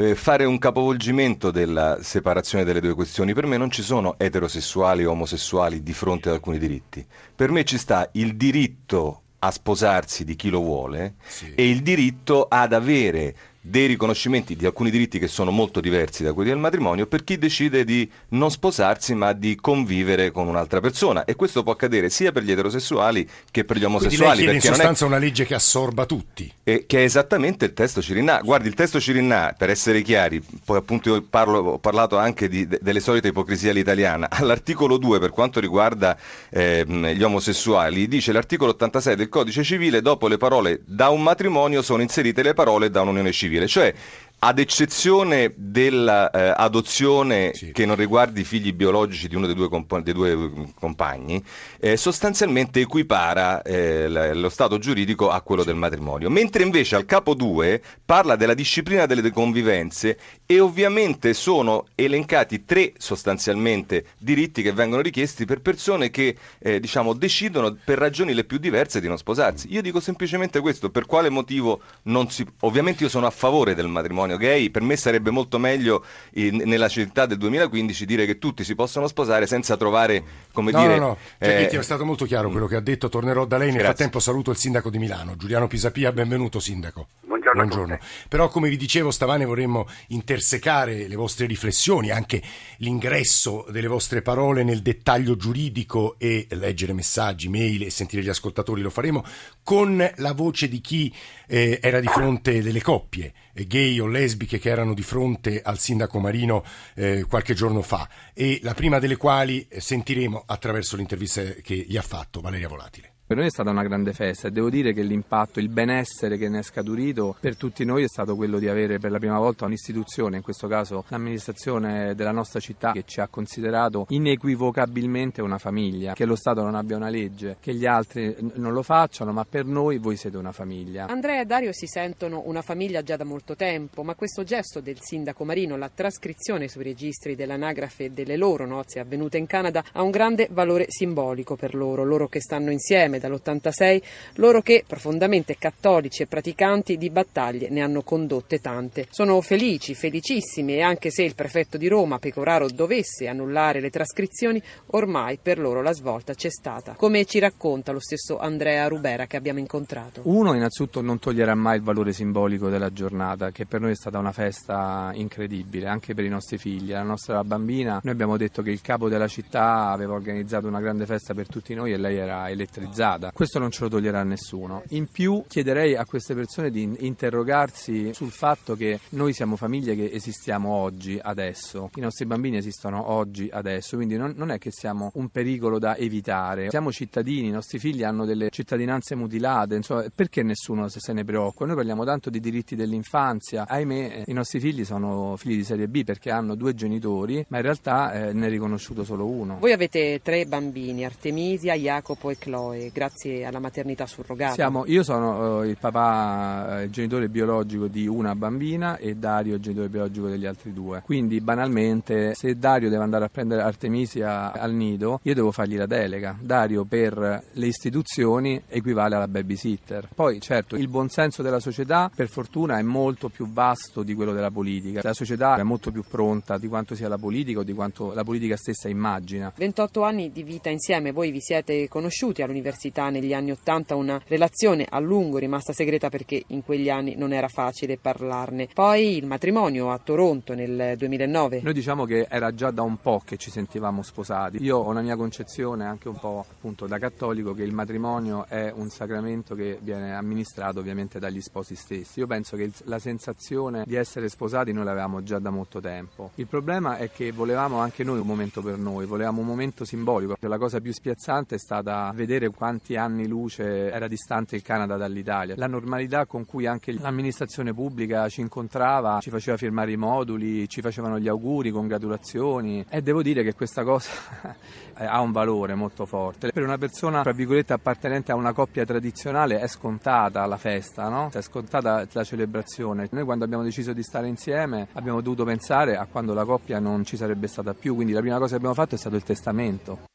eh, 0.00 0.14
fare 0.14 0.46
un 0.46 0.58
capovolgimento 0.58 1.50
della 1.50 1.98
separazione 2.00 2.64
delle 2.64 2.80
due 2.80 2.94
questioni. 2.94 3.34
Per 3.34 3.44
me 3.46 3.58
non 3.58 3.70
ci 3.70 3.82
sono 3.82 4.14
eterosessuali 4.18 5.04
o 5.04 5.10
omosessuali 5.10 5.82
di 5.82 5.92
fronte 5.92 6.28
ad 6.30 6.36
alcuni 6.36 6.58
diritti. 6.58 7.04
Per 7.36 7.50
me 7.50 7.64
ci 7.64 7.76
sta 7.76 8.08
il 8.12 8.34
diritto 8.36 9.22
a 9.40 9.50
sposarsi 9.50 10.24
di 10.24 10.36
chi 10.36 10.48
lo 10.50 10.60
vuole 10.60 11.14
Sì. 11.26 11.52
e 11.54 11.68
il 11.68 11.82
diritto 11.82 12.46
ad 12.48 12.72
avere 12.72 13.34
dei 13.62 13.86
riconoscimenti 13.86 14.56
di 14.56 14.64
alcuni 14.64 14.90
diritti 14.90 15.18
che 15.18 15.28
sono 15.28 15.50
molto 15.50 15.80
diversi 15.80 16.22
da 16.22 16.32
quelli 16.32 16.48
del 16.48 16.58
matrimonio 16.58 17.06
per 17.06 17.24
chi 17.24 17.36
decide 17.36 17.84
di 17.84 18.10
non 18.28 18.50
sposarsi 18.50 19.14
ma 19.14 19.32
di 19.34 19.56
convivere 19.56 20.30
con 20.30 20.48
un'altra 20.48 20.80
persona 20.80 21.24
e 21.24 21.34
questo 21.36 21.62
può 21.62 21.72
accadere 21.72 22.08
sia 22.08 22.32
per 22.32 22.42
gli 22.42 22.50
eterosessuali 22.52 23.28
che 23.50 23.64
per 23.64 23.76
gli 23.76 23.84
Quindi 23.84 24.16
lei 24.16 24.28
omosessuali 24.28 24.40
in 24.40 24.46
non 24.46 24.56
è 24.56 24.60
sostanza 24.60 25.04
una 25.04 25.18
legge 25.18 25.44
che 25.44 25.54
assorba 25.54 26.06
tutti. 26.06 26.50
e 26.64 26.84
che 26.86 27.00
è 27.00 27.02
esattamente 27.02 27.66
il 27.66 27.74
testo 27.74 28.00
Cirinnà. 28.00 28.40
Guardi, 28.42 28.68
il 28.68 28.74
testo 28.74 28.98
Cirinnà, 28.98 29.54
per 29.56 29.68
essere 29.68 30.00
chiari, 30.02 30.42
poi 30.64 30.78
appunto 30.78 31.14
io 31.14 31.22
parlo- 31.28 31.58
ho 31.58 31.78
parlato 31.78 32.16
anche 32.16 32.48
di- 32.48 32.66
de- 32.66 32.78
delle 32.80 33.00
solite 33.00 33.28
ipocrisie 33.28 33.70
all'italiana. 33.70 34.28
All'articolo 34.40 34.96
2, 34.96 35.18
per 35.18 35.30
quanto 35.30 35.60
riguarda 35.60 36.16
ehm, 36.48 37.08
gli 37.08 37.22
omosessuali, 37.22 38.08
dice 38.08 38.32
l'articolo 38.32 38.70
86 38.70 39.16
del 39.16 39.28
codice 39.28 39.62
civile, 39.62 40.00
dopo 40.00 40.28
le 40.28 40.38
parole 40.38 40.80
da 40.86 41.10
un 41.10 41.22
matrimonio 41.22 41.82
sono 41.82 42.00
inserite 42.02 42.42
le 42.42 42.54
parole 42.54 42.88
da 42.90 43.02
un'unione 43.02 43.32
civile. 43.32 43.48
Cioè, 43.66 43.94
ad 44.42 44.58
eccezione 44.58 45.52
dell'adozione 45.54 47.52
Sì. 47.54 47.72
che 47.72 47.84
non 47.84 47.94
riguardi 47.96 48.40
i 48.40 48.44
figli 48.44 48.72
biologici 48.72 49.28
di 49.28 49.34
uno 49.34 49.44
dei 49.44 49.54
due, 49.54 49.68
compo- 49.68 50.00
dei 50.00 50.14
due, 50.14 50.34
mm, 50.34 50.64
compagni, 50.78 51.44
eh, 51.78 51.98
sostanzialmente 51.98 52.80
equipara 52.80 53.60
eh, 53.60 54.08
l- 54.08 54.40
lo 54.40 54.48
stato 54.48 54.78
giuridico 54.78 55.28
a 55.30 55.42
quello 55.42 55.62
del 55.62 55.74
matrimonio. 55.74 56.30
Mentre 56.30 56.62
invece 56.62 56.96
al 56.96 57.04
capo 57.04 57.34
2 57.34 57.82
parla 58.04 58.34
della 58.36 58.54
disciplina 58.54 59.04
delle 59.04 59.30
convivenze 59.30 60.18
e 60.46 60.58
ovviamente 60.58 61.34
sono 61.34 61.84
elencati 61.94 62.64
tre 62.64 62.94
sostanzialmente 62.96 64.06
diritti 64.18 64.62
che 64.62 64.72
vengono 64.72 65.02
richiesti 65.02 65.44
per 65.44 65.60
persone 65.60 66.08
che 66.10 66.34
eh, 66.60 66.80
diciamo 66.80 67.12
decidono 67.12 67.76
per 67.84 67.98
ragioni 67.98 68.32
le 68.32 68.44
più 68.44 68.56
diverse 68.56 69.02
di 69.02 69.06
non 69.08 69.18
sposarsi. 69.18 69.66
Io 69.70 69.82
dico 69.82 70.00
semplicemente 70.00 70.60
questo, 70.60 70.88
per 70.88 71.04
quale 71.04 71.28
motivo 71.28 71.80
non 72.04 72.30
si 72.30 72.42
ovviamente 72.60 73.02
io 73.02 73.10
sono 73.10 73.26
a 73.26 73.30
favore 73.30 73.74
del 73.74 73.86
matrimonio 73.88 74.28
gay, 74.36 74.70
per 74.70 74.82
me 74.82 74.96
sarebbe 74.96 75.30
molto 75.30 75.58
meglio 75.58 76.04
in- 76.34 76.62
nella 76.64 76.88
città 76.88 77.26
del 77.26 77.38
2015 77.38 78.04
dire 78.04 78.26
che 78.26 78.38
tutti 78.38 78.64
si 78.64 78.74
possono 78.74 79.06
sposare 79.06 79.46
senza 79.46 79.76
trovare 79.76 80.22
come 80.52 80.70
No, 80.72 80.80
dire 80.80 80.98
no, 80.98 81.06
no, 81.06 81.16
eh, 81.38 81.46
Giacchetti 81.48 81.76
è 81.76 81.82
stato 81.82 82.04
molto 82.04 82.24
chiaro 82.24 82.50
quello 82.50 82.66
che 82.66 82.76
ha 82.76 82.80
detto, 82.80 83.08
tornerò 83.08 83.44
da 83.44 83.56
lei. 83.56 83.68
Nel 83.68 83.76
Grazie. 83.78 83.94
frattempo 83.94 84.18
saluto 84.20 84.50
il 84.50 84.56
sindaco 84.56 84.90
di 84.90 84.98
Milano, 84.98 85.36
Giuliano 85.36 85.66
Pisapia, 85.66 86.12
benvenuto 86.12 86.60
sindaco. 86.60 87.08
Buongiorno 87.20 87.39
a 87.50 87.98
Però 88.28 88.48
come 88.48 88.68
vi 88.68 88.76
dicevo 88.76 89.10
stamane 89.10 89.44
vorremmo 89.44 89.86
intersecare 90.08 91.08
le 91.08 91.16
vostre 91.16 91.46
riflessioni, 91.46 92.10
anche 92.10 92.42
l'ingresso 92.78 93.66
delle 93.70 93.86
vostre 93.86 94.22
parole 94.22 94.62
nel 94.62 94.82
dettaglio 94.82 95.36
giuridico 95.36 96.16
e 96.18 96.46
leggere 96.50 96.92
messaggi, 96.92 97.48
mail 97.48 97.84
e 97.84 97.90
sentire 97.90 98.22
gli 98.22 98.28
ascoltatori, 98.28 98.82
lo 98.82 98.90
faremo 98.90 99.24
con 99.62 100.10
la 100.16 100.32
voce 100.32 100.68
di 100.68 100.80
chi 100.80 101.12
eh, 101.46 101.78
era 101.82 102.00
di 102.00 102.06
fronte 102.06 102.62
delle 102.62 102.82
coppie 102.82 103.32
eh, 103.52 103.66
gay 103.66 103.98
o 103.98 104.06
lesbiche 104.06 104.58
che 104.58 104.70
erano 104.70 104.94
di 104.94 105.02
fronte 105.02 105.60
al 105.62 105.78
sindaco 105.78 106.18
Marino 106.18 106.64
eh, 106.94 107.24
qualche 107.28 107.54
giorno 107.54 107.82
fa. 107.82 108.08
E 108.32 108.60
la 108.62 108.74
prima 108.74 108.98
delle 108.98 109.16
quali 109.16 109.66
eh, 109.68 109.80
sentiremo 109.80 110.44
attraverso 110.46 110.96
l'intervista 110.96 111.42
che 111.62 111.74
gli 111.74 111.96
ha 111.96 112.02
fatto 112.02 112.40
Valeria 112.40 112.68
Volatile. 112.68 113.12
Per 113.30 113.38
noi 113.38 113.46
è 113.46 113.52
stata 113.52 113.70
una 113.70 113.84
grande 113.84 114.12
festa 114.12 114.48
e 114.48 114.50
devo 114.50 114.68
dire 114.68 114.92
che 114.92 115.02
l'impatto, 115.02 115.60
il 115.60 115.68
benessere 115.68 116.36
che 116.36 116.48
ne 116.48 116.58
è 116.58 116.62
scaturito 116.62 117.36
per 117.38 117.56
tutti 117.56 117.84
noi 117.84 118.02
è 118.02 118.08
stato 118.08 118.34
quello 118.34 118.58
di 118.58 118.68
avere 118.68 118.98
per 118.98 119.12
la 119.12 119.20
prima 119.20 119.38
volta 119.38 119.66
un'istituzione, 119.66 120.38
in 120.38 120.42
questo 120.42 120.66
caso 120.66 121.04
l'amministrazione 121.06 122.16
della 122.16 122.32
nostra 122.32 122.58
città, 122.58 122.90
che 122.90 123.04
ci 123.06 123.20
ha 123.20 123.28
considerato 123.28 124.06
inequivocabilmente 124.08 125.42
una 125.42 125.58
famiglia, 125.58 126.14
che 126.14 126.24
lo 126.24 126.34
Stato 126.34 126.62
non 126.62 126.74
abbia 126.74 126.96
una 126.96 127.08
legge, 127.08 127.58
che 127.60 127.72
gli 127.72 127.86
altri 127.86 128.34
non 128.54 128.72
lo 128.72 128.82
facciano, 128.82 129.30
ma 129.30 129.46
per 129.48 129.64
noi 129.64 129.98
voi 129.98 130.16
siete 130.16 130.36
una 130.36 130.50
famiglia. 130.50 131.06
Andrea 131.06 131.40
e 131.40 131.44
Dario 131.44 131.70
si 131.72 131.86
sentono 131.86 132.42
una 132.46 132.62
famiglia 132.62 133.04
già 133.04 133.16
da 133.16 133.22
molto 133.22 133.54
tempo, 133.54 134.02
ma 134.02 134.16
questo 134.16 134.42
gesto 134.42 134.80
del 134.80 134.98
sindaco 134.98 135.44
Marino, 135.44 135.76
la 135.76 135.88
trascrizione 135.94 136.66
sui 136.66 136.82
registri 136.82 137.36
dell'anagrafe 137.36 138.12
delle 138.12 138.36
loro 138.36 138.66
nozze 138.66 138.98
avvenute 138.98 139.38
in 139.38 139.46
Canada, 139.46 139.84
ha 139.92 140.02
un 140.02 140.10
grande 140.10 140.48
valore 140.50 140.86
simbolico 140.88 141.54
per 141.54 141.76
loro, 141.76 142.02
loro 142.02 142.26
che 142.26 142.40
stanno 142.40 142.72
insieme 142.72 143.18
dall'86, 143.20 144.02
loro 144.34 144.60
che, 144.62 144.84
profondamente 144.86 145.56
cattolici 145.58 146.22
e 146.22 146.26
praticanti, 146.26 146.96
di 146.96 147.10
battaglie 147.10 147.68
ne 147.68 147.82
hanno 147.82 148.02
condotte 148.02 148.58
tante. 148.60 149.06
Sono 149.10 149.40
felici, 149.40 149.94
felicissimi 149.94 150.74
e 150.74 150.82
anche 150.82 151.10
se 151.10 151.22
il 151.22 151.34
prefetto 151.34 151.76
di 151.76 151.88
Roma, 151.88 152.18
Pecoraro, 152.18 152.68
dovesse 152.68 153.28
annullare 153.28 153.80
le 153.80 153.90
trascrizioni, 153.90 154.62
ormai 154.86 155.38
per 155.40 155.58
loro 155.58 155.82
la 155.82 155.92
svolta 155.92 156.34
c'è 156.34 156.50
stata. 156.50 156.94
Come 156.94 157.24
ci 157.24 157.38
racconta 157.38 157.92
lo 157.92 158.00
stesso 158.00 158.38
Andrea 158.38 158.88
Rubera 158.88 159.26
che 159.26 159.36
abbiamo 159.36 159.58
incontrato. 159.58 160.22
Uno 160.24 160.54
innanzitutto 160.54 161.00
non 161.00 161.18
toglierà 161.18 161.54
mai 161.54 161.76
il 161.76 161.82
valore 161.82 162.12
simbolico 162.12 162.68
della 162.68 162.92
giornata, 162.92 163.50
che 163.50 163.66
per 163.66 163.80
noi 163.80 163.92
è 163.92 163.96
stata 163.96 164.18
una 164.18 164.32
festa 164.32 165.10
incredibile, 165.14 165.86
anche 165.86 166.14
per 166.14 166.24
i 166.24 166.28
nostri 166.28 166.58
figli. 166.58 166.90
La 166.90 167.02
nostra 167.02 167.42
bambina, 167.44 168.00
noi 168.02 168.12
abbiamo 168.12 168.36
detto 168.36 168.62
che 168.62 168.70
il 168.70 168.80
capo 168.80 169.08
della 169.08 169.28
città 169.28 169.90
aveva 169.90 170.14
organizzato 170.14 170.66
una 170.66 170.80
grande 170.80 171.06
festa 171.06 171.34
per 171.34 171.48
tutti 171.48 171.74
noi 171.74 171.92
e 171.92 171.96
lei 171.96 172.16
era 172.16 172.48
elettrizzata. 172.48 173.09
Questo 173.32 173.58
non 173.58 173.70
ce 173.70 173.82
lo 173.82 173.88
toglierà 173.88 174.22
nessuno. 174.22 174.82
In 174.88 175.06
più 175.10 175.44
chiederei 175.46 175.96
a 175.96 176.04
queste 176.04 176.34
persone 176.34 176.70
di 176.70 176.96
interrogarsi 177.00 178.12
sul 178.14 178.30
fatto 178.30 178.74
che 178.74 179.00
noi 179.10 179.32
siamo 179.32 179.56
famiglie 179.56 179.94
che 179.94 180.10
esistiamo 180.12 180.70
oggi, 180.70 181.18
adesso. 181.20 181.90
I 181.94 182.00
nostri 182.00 182.26
bambini 182.26 182.56
esistono 182.56 183.10
oggi, 183.10 183.48
adesso, 183.52 183.96
quindi 183.96 184.16
non, 184.16 184.34
non 184.36 184.50
è 184.50 184.58
che 184.58 184.70
siamo 184.70 185.10
un 185.14 185.28
pericolo 185.28 185.78
da 185.78 185.96
evitare. 185.96 186.70
Siamo 186.70 186.92
cittadini, 186.92 187.48
i 187.48 187.52
nostri 187.52 187.78
figli 187.78 188.02
hanno 188.02 188.24
delle 188.24 188.48
cittadinanze 188.50 189.14
mutilate, 189.14 189.74
insomma, 189.74 190.04
perché 190.14 190.42
nessuno 190.42 190.88
se 190.88 191.00
se 191.00 191.12
ne 191.12 191.24
preoccupa? 191.24 191.66
Noi 191.66 191.76
parliamo 191.76 192.04
tanto 192.04 192.30
di 192.30 192.40
diritti 192.40 192.76
dell'infanzia. 192.76 193.66
Ahimè, 193.66 193.94
eh, 193.94 194.24
i 194.26 194.32
nostri 194.32 194.60
figli 194.60 194.84
sono 194.84 195.36
figli 195.36 195.56
di 195.56 195.64
serie 195.64 195.88
B 195.88 196.04
perché 196.04 196.30
hanno 196.30 196.54
due 196.54 196.74
genitori, 196.74 197.44
ma 197.48 197.56
in 197.56 197.62
realtà 197.62 198.12
eh, 198.12 198.32
ne 198.32 198.46
è 198.46 198.50
riconosciuto 198.50 199.04
solo 199.04 199.26
uno. 199.26 199.58
Voi 199.58 199.72
avete 199.72 200.20
tre 200.22 200.46
bambini, 200.46 201.04
Artemisia, 201.04 201.74
Jacopo 201.74 202.30
e 202.30 202.38
Chloe, 202.38 202.90
grazie 203.00 203.46
alla 203.46 203.60
maternità 203.60 204.04
surrogata. 204.04 204.52
Siamo- 204.52 204.84
io 204.84 205.02
sono 205.02 205.62
eh, 205.62 205.68
il 205.68 205.78
papà, 205.78 206.80
eh, 206.80 206.84
il 206.84 206.90
genitore 206.90 207.30
biologico 207.30 207.86
di 207.86 208.06
una 208.06 208.34
bambina 208.34 208.98
e 208.98 209.14
Dario 209.14 209.54
il 209.54 209.62
genitore 209.62 209.88
biologico 209.88 210.28
degli 210.28 210.44
altri 210.44 210.74
due. 210.74 211.00
Quindi 211.02 211.40
banalmente 211.40 212.34
se 212.34 212.58
Dario 212.58 212.90
deve 212.90 213.02
andare 213.02 213.24
a 213.24 213.28
prendere 213.28 213.62
Artemisia 213.62 214.52
al 214.52 214.74
nido, 214.74 215.20
io 215.22 215.34
devo 215.34 215.50
fargli 215.50 215.78
la 215.78 215.86
delega. 215.86 216.36
Dario 216.38 216.84
per 216.84 217.42
le 217.50 217.66
istituzioni 217.66 218.60
equivale 218.68 219.14
alla 219.14 219.28
babysitter. 219.28 220.10
Poi 220.14 220.38
certo 220.38 220.76
il 220.76 220.88
buonsenso 220.88 221.40
della 221.40 221.60
società 221.60 222.10
per 222.14 222.28
fortuna 222.28 222.78
è 222.78 222.82
molto 222.82 223.30
più 223.30 223.50
vasto 223.50 224.02
di 224.02 224.12
quello 224.12 224.34
della 224.34 224.50
politica. 224.50 225.00
La 225.02 225.14
società 225.14 225.56
è 225.56 225.62
molto 225.62 225.90
più 225.90 226.04
pronta 226.06 226.58
di 226.58 226.68
quanto 226.68 226.94
sia 226.94 227.08
la 227.08 227.16
politica 227.16 227.60
o 227.60 227.62
di 227.62 227.72
quanto 227.72 228.12
la 228.12 228.24
politica 228.24 228.56
stessa 228.56 228.90
immagina. 228.90 229.50
28 229.56 230.02
anni 230.02 230.30
di 230.30 230.42
vita 230.42 230.68
insieme, 230.68 231.12
voi 231.12 231.30
vi 231.30 231.40
siete 231.40 231.88
conosciuti 231.88 232.42
all'università 232.42 232.88
all'università 232.90 233.08
negli 233.08 233.32
anni 233.32 233.52
Ottanta, 233.52 233.94
una 233.94 234.20
relazione 234.26 234.86
a 234.88 234.98
lungo 234.98 235.38
rimasta 235.38 235.72
segreta 235.72 236.08
perché 236.08 236.42
in 236.48 236.62
quegli 236.62 236.90
anni 236.90 237.14
non 237.16 237.32
era 237.32 237.48
facile 237.48 237.96
parlarne. 237.96 238.68
Poi 238.72 239.16
il 239.16 239.26
matrimonio 239.26 239.90
a 239.90 239.98
Toronto 239.98 240.54
nel 240.54 240.94
2009. 240.96 241.60
Noi 241.62 241.72
diciamo 241.72 242.04
che 242.04 242.26
era 242.28 242.52
già 242.52 242.70
da 242.70 242.82
un 242.82 242.98
po' 242.98 243.22
che 243.24 243.36
ci 243.36 243.50
sentivamo 243.50 244.02
sposati. 244.02 244.62
Io 244.62 244.78
ho 244.78 244.88
una 244.88 245.02
mia 245.02 245.16
concezione 245.16 245.84
anche 245.84 246.08
un 246.08 246.18
po' 246.18 246.44
appunto 246.48 246.86
da 246.86 246.98
cattolico 246.98 247.54
che 247.54 247.62
il 247.62 247.72
matrimonio 247.72 248.46
è 248.48 248.72
un 248.74 248.88
sacramento 248.88 249.54
che 249.54 249.78
viene 249.80 250.14
amministrato 250.14 250.80
ovviamente 250.80 251.18
dagli 251.18 251.40
sposi 251.40 251.74
stessi. 251.74 252.20
Io 252.20 252.26
penso 252.26 252.56
che 252.56 252.70
la 252.84 252.98
sensazione 252.98 253.84
di 253.86 253.94
essere 253.94 254.28
sposati 254.28 254.72
noi 254.72 254.84
l'avevamo 254.84 255.22
già 255.22 255.38
da 255.38 255.50
molto 255.50 255.80
tempo. 255.80 256.30
Il 256.34 256.46
problema 256.46 256.96
è 256.96 257.10
che 257.10 257.32
volevamo 257.32 257.78
anche 257.78 258.04
noi 258.04 258.18
un 258.18 258.26
momento 258.26 258.60
per 258.62 258.78
noi, 258.78 259.06
volevamo 259.06 259.40
un 259.40 259.46
momento 259.46 259.84
simbolico. 259.84 260.36
La 260.40 260.58
cosa 260.58 260.80
più 260.80 260.92
spiazzante 260.92 261.54
è 261.54 261.58
stata 261.58 262.10
vedere 262.14 262.48
quanti 262.48 262.69
anni 262.96 263.26
luce 263.26 263.90
era 263.90 264.06
distante 264.06 264.56
il 264.56 264.62
Canada 264.62 264.96
dall'Italia. 264.96 265.54
La 265.56 265.66
normalità 265.66 266.26
con 266.26 266.44
cui 266.44 266.66
anche 266.66 266.92
l'amministrazione 266.92 267.74
pubblica 267.74 268.28
ci 268.28 268.40
incontrava, 268.40 269.18
ci 269.20 269.30
faceva 269.30 269.56
firmare 269.56 269.92
i 269.92 269.96
moduli, 269.96 270.68
ci 270.68 270.80
facevano 270.80 271.18
gli 271.18 271.28
auguri, 271.28 271.70
congratulazioni 271.70 272.84
e 272.88 273.02
devo 273.02 273.22
dire 273.22 273.42
che 273.42 273.54
questa 273.54 273.82
cosa 273.82 274.10
ha 274.94 275.20
un 275.20 275.32
valore 275.32 275.74
molto 275.74 276.06
forte. 276.06 276.50
Per 276.52 276.62
una 276.62 276.78
persona, 276.78 277.22
tra 277.22 277.32
virgolette, 277.32 277.72
appartenente 277.72 278.32
a 278.32 278.34
una 278.34 278.52
coppia 278.52 278.84
tradizionale 278.84 279.58
è 279.60 279.66
scontata 279.66 280.44
la 280.46 280.56
festa, 280.56 281.08
no? 281.08 281.30
È 281.32 281.40
scontata 281.40 282.06
la 282.12 282.24
celebrazione. 282.24 283.08
Noi 283.10 283.24
quando 283.24 283.44
abbiamo 283.44 283.62
deciso 283.62 283.92
di 283.92 284.02
stare 284.02 284.28
insieme 284.28 284.88
abbiamo 284.92 285.20
dovuto 285.20 285.44
pensare 285.44 285.96
a 285.96 286.06
quando 286.06 286.34
la 286.34 286.44
coppia 286.44 286.78
non 286.78 287.04
ci 287.04 287.16
sarebbe 287.16 287.46
stata 287.46 287.74
più, 287.74 287.94
quindi 287.94 288.12
la 288.12 288.20
prima 288.20 288.36
cosa 288.36 288.50
che 288.50 288.56
abbiamo 288.56 288.74
fatto 288.74 288.94
è 288.94 288.98
stato 288.98 289.16
il 289.16 289.22
testamento. 289.22 290.09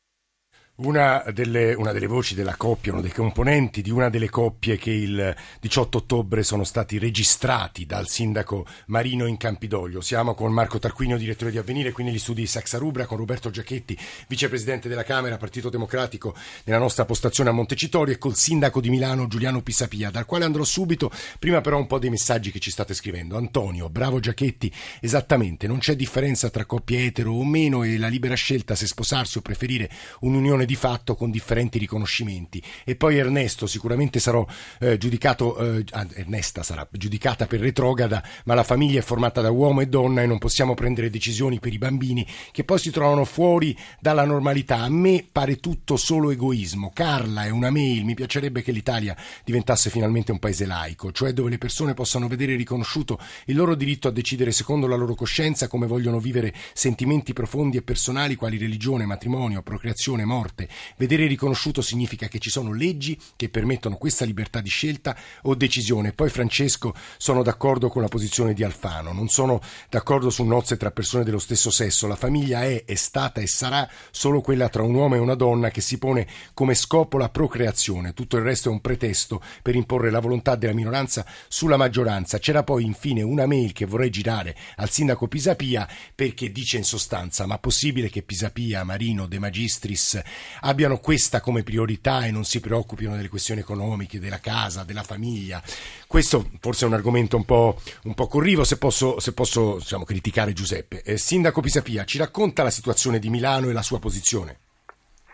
Una 0.78 1.24
delle, 1.32 1.74
una 1.74 1.94
delle, 1.94 2.06
voci 2.06 2.36
della 2.36 2.58
coppia, 2.58 2.92
uno 2.92 3.00
dei 3.00 3.14
componenti 3.14 3.82
di 3.82 3.92
una 3.92 4.10
delle 4.10 4.30
coppie 4.30 4.76
che 4.76 4.92
il 4.92 5.34
18 5.62 6.00
ottobre 6.00 6.44
sono 6.44 6.66
stati 6.66 6.98
registrati 6.98 7.86
dal 7.86 8.10
sindaco 8.10 8.66
Marino 8.88 9.26
in 9.26 9.38
Campidoglio. 9.38 10.02
Siamo 10.02 10.34
con 10.34 10.52
Marco 10.52 10.78
Tarquinio, 10.78 11.16
direttore 11.16 11.52
di 11.52 11.58
Avvenire, 11.58 11.94
qui 11.94 12.04
negli 12.04 12.20
studi 12.20 12.42
di 12.42 12.48
Saxa 12.48 12.78
Rubra, 12.78 13.06
con 13.06 13.18
Roberto 13.18 13.50
Giacchetti, 13.50 13.98
vicepresidente 14.28 14.90
della 14.90 15.06
Camera, 15.06 15.38
Partito 15.38 15.70
Democratico, 15.70 16.36
nella 16.66 16.80
nostra 16.80 17.06
postazione 17.06 17.52
a 17.52 17.54
Montecitorio, 17.54 18.14
e 18.14 18.18
col 18.18 18.36
sindaco 18.36 18.82
di 18.82 18.90
Milano 18.90 19.28
Giuliano 19.28 19.62
Pisapia, 19.62 20.10
dal 20.10 20.26
quale 20.26 20.44
andrò 20.44 20.66
subito. 20.66 21.10
Prima 21.40 21.62
però 21.62 21.78
un 21.78 21.88
po' 21.88 22.00
dei 22.00 22.10
messaggi 22.10 22.52
che 22.52 22.60
ci 22.60 22.70
state 22.70 22.94
scrivendo. 22.94 23.38
Antonio, 23.38 23.90
bravo 23.90 24.20
Giacchetti, 24.20 24.70
esattamente, 25.00 25.68
non 25.68 25.78
c'è 25.78 25.96
differenza 25.96 26.50
tra 26.50 26.66
coppie 26.66 27.06
etero 27.06 27.32
o 27.32 27.46
meno 27.46 27.84
e 27.84 27.98
la 27.98 28.10
libera 28.10 28.36
scelta 28.36 28.76
se 28.76 28.88
sposarsi 28.88 29.38
o 29.38 29.42
preferire 29.42 29.90
un'unione 30.20 30.64
di 30.66 30.76
fatto 30.76 31.16
con 31.16 31.32
differenti 31.32 31.78
riconoscimenti. 31.78 32.62
E 32.84 32.96
poi 32.96 33.18
Ernesto 33.18 33.68
sicuramente 33.68 34.20
sarò 34.20 34.46
eh, 34.80 34.98
giudicato, 34.98 35.58
eh, 35.58 35.86
Ernesta 36.14 36.64
sarà 36.64 36.88
giudicata 36.92 37.48
per 37.48 37.60
retrograda, 37.60 38.24
ma 38.46 38.54
la 38.54 38.64
famiglia 38.64 39.00
è 39.00 39.04
formata 39.04 39.42
da 39.42 39.52
uomo 39.52 39.82
e 39.82 39.88
donna 39.88 40.22
e 40.22 40.26
non 40.26 40.38
possiamo 40.38 40.74
prendere 40.74 41.10
decisioni 41.10 41.60
per 41.60 41.74
i 41.74 41.78
bambini 41.78 42.26
che 42.52 42.64
poi 42.64 42.80
si 42.80 42.92
trovano 42.92 43.26
fuori 43.26 43.78
dalla 44.00 44.26
normalità. 44.26 44.80
A 44.80 44.90
me 44.90 45.26
pare 45.32 45.58
tutto 45.58 45.98
solo 45.98 46.32
egoismo. 46.32 46.92
Carla 46.94 47.46
è 47.46 47.50
una 47.50 47.70
mail, 47.70 48.06
mi 48.06 48.14
piacerebbe 48.14 48.62
che 48.62 48.72
l'Italia 48.72 49.16
diventasse 49.44 49.90
finalmente 49.90 50.32
un 50.32 50.40
paese 50.40 50.66
laico, 50.66 51.12
cioè 51.12 51.34
dove 51.34 51.50
le 51.50 51.58
persone 51.58 51.94
possano 51.94 52.28
vedere 52.28 52.56
riconosciuto 52.56 53.20
il 53.46 53.56
loro 53.56 53.76
diritto 53.76 54.08
a 54.08 54.12
decidere 54.12 54.52
secondo 54.52 54.88
la 54.88 54.96
loro 54.96 55.16
coscienza 55.16 55.68
come 55.68 55.88
vogliono 55.88 56.20
vivere 56.20 56.54
sentimenti 56.74 57.34
profondi 57.34 57.78
e 57.78 57.82
personali 57.82 58.36
quali 58.36 58.58
religione, 58.58 59.06
matrimonio, 59.06 59.62
procreazione, 59.62 60.26
morte 60.26 60.55
morte. 60.56 60.70
Vedere 60.96 61.28
riconosciuto 61.28 61.82
significa 61.82 62.28
che 62.28 62.40
ci 62.40 62.50
sono 62.50 62.72
leggi 62.72 63.20
che 63.36 63.50
permettono 63.50 63.98
questa 63.98 64.24
libertà 64.24 64.62
di 64.62 64.70
scelta 64.70 65.16
o 65.44 65.54
decisione. 65.54 66.14
Poi 66.14 66.30
Francesco 66.30 66.96
sono 67.18 67.44
d'accordo 67.44 67.90
con 67.90 68.02
la 68.02 68.08
posizione 68.08 68.54
di 68.54 68.64
Alfano, 68.64 69.12
non 69.12 69.28
sono 69.28 69.62
d'accordo 69.90 70.30
su 70.30 70.44
nozze 70.44 70.78
tra 70.78 70.92
persone 70.92 71.26
dello 71.26 71.40
stesso 71.40 71.70
sesso. 71.70 72.08
La 72.08 72.16
famiglia 72.16 72.64
è, 72.64 72.86
è 72.86 72.96
stata 72.96 73.42
e 73.42 73.48
sarà 73.48 73.88
solo 74.12 74.42
quella 74.42 74.70
tra 74.70 74.84
un 74.84 74.94
uomo 74.96 75.16
e 75.16 75.20
una 75.20 75.36
donna 75.36 75.70
che 75.70 75.82
si 75.82 75.98
pone 75.98 76.26
come 76.54 76.74
scopo 76.74 77.18
la 77.18 77.30
procreazione. 77.30 78.14
Tutto 78.14 78.38
il 78.38 78.44
resto 78.44 78.70
è 78.70 78.72
un 78.72 78.82
pretesto 78.82 79.42
per 79.62 79.76
imporre 79.76 80.10
la 80.10 80.20
volontà 80.20 80.56
della 80.56 80.74
minoranza 80.74 81.26
sulla 81.48 81.78
maggioranza. 81.78 82.40
C'era 82.40 82.64
poi 82.64 82.86
infine 82.86 83.22
una 83.22 83.46
mail 83.46 83.74
che 83.74 83.86
vorrei 83.86 84.10
girare 84.10 84.56
al 84.78 84.90
sindaco 84.90 85.28
Pisapia 85.28 85.88
perché 86.14 86.52
dice 86.52 86.78
in 86.78 86.84
sostanza 86.84 87.46
ma 87.46 87.58
possibile 87.58 88.10
che 88.10 88.22
Pisapia, 88.22 88.84
Marino, 88.84 89.28
De 89.28 89.40
Magistris 89.40 90.22
abbiano 90.62 90.98
questa 90.98 91.42
come 91.42 91.64
priorità 91.64 92.26
e 92.26 92.32
non 92.32 92.44
si 92.44 92.60
preoccupino 92.60 93.16
delle 93.16 93.30
questioni 93.30 93.62
economiche, 93.62 94.20
della 94.20 94.40
casa, 94.40 94.84
della 94.84 95.04
famiglia. 95.04 95.62
Questo 96.08 96.50
forse 96.60 96.86
è 96.86 96.88
un 96.88 96.94
argomento 96.94 97.36
un 97.36 97.46
po', 97.46 97.80
un 98.04 98.14
po 98.14 98.28
corrivo, 98.28 98.64
se 98.64 98.78
posso, 98.78 99.20
se 99.20 99.34
posso 99.34 99.76
diciamo, 99.78 100.04
criticare 100.04 100.54
Giuseppe. 100.54 101.02
Eh, 101.04 101.18
Sindaco 101.18 101.62
Pisapia, 101.62 102.04
ci 102.06 102.18
racconta 102.18 102.64
la 102.64 102.70
situazione 102.70 103.20
di 103.20 103.30
Milano 103.30 103.70
e 103.70 103.74
la 103.74 103.82
sua 103.82 104.00
posizione? 104.00 104.58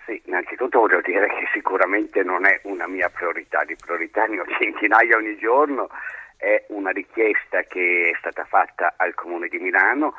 Sì, 0.05 0.21
innanzitutto 0.25 0.79
voglio 0.79 1.01
dire 1.01 1.27
che 1.27 1.47
sicuramente 1.53 2.23
non 2.23 2.45
è 2.45 2.59
una 2.63 2.87
mia 2.87 3.09
priorità, 3.09 3.63
di 3.63 3.75
priorità 3.75 4.25
ne 4.25 4.39
ho 4.39 4.45
centinaia 4.57 5.17
ogni 5.17 5.37
giorno, 5.37 5.89
è 6.37 6.65
una 6.69 6.89
richiesta 6.89 7.61
che 7.63 8.11
è 8.13 8.17
stata 8.17 8.45
fatta 8.45 8.95
al 8.97 9.13
Comune 9.13 9.47
di 9.47 9.59
Milano 9.59 10.15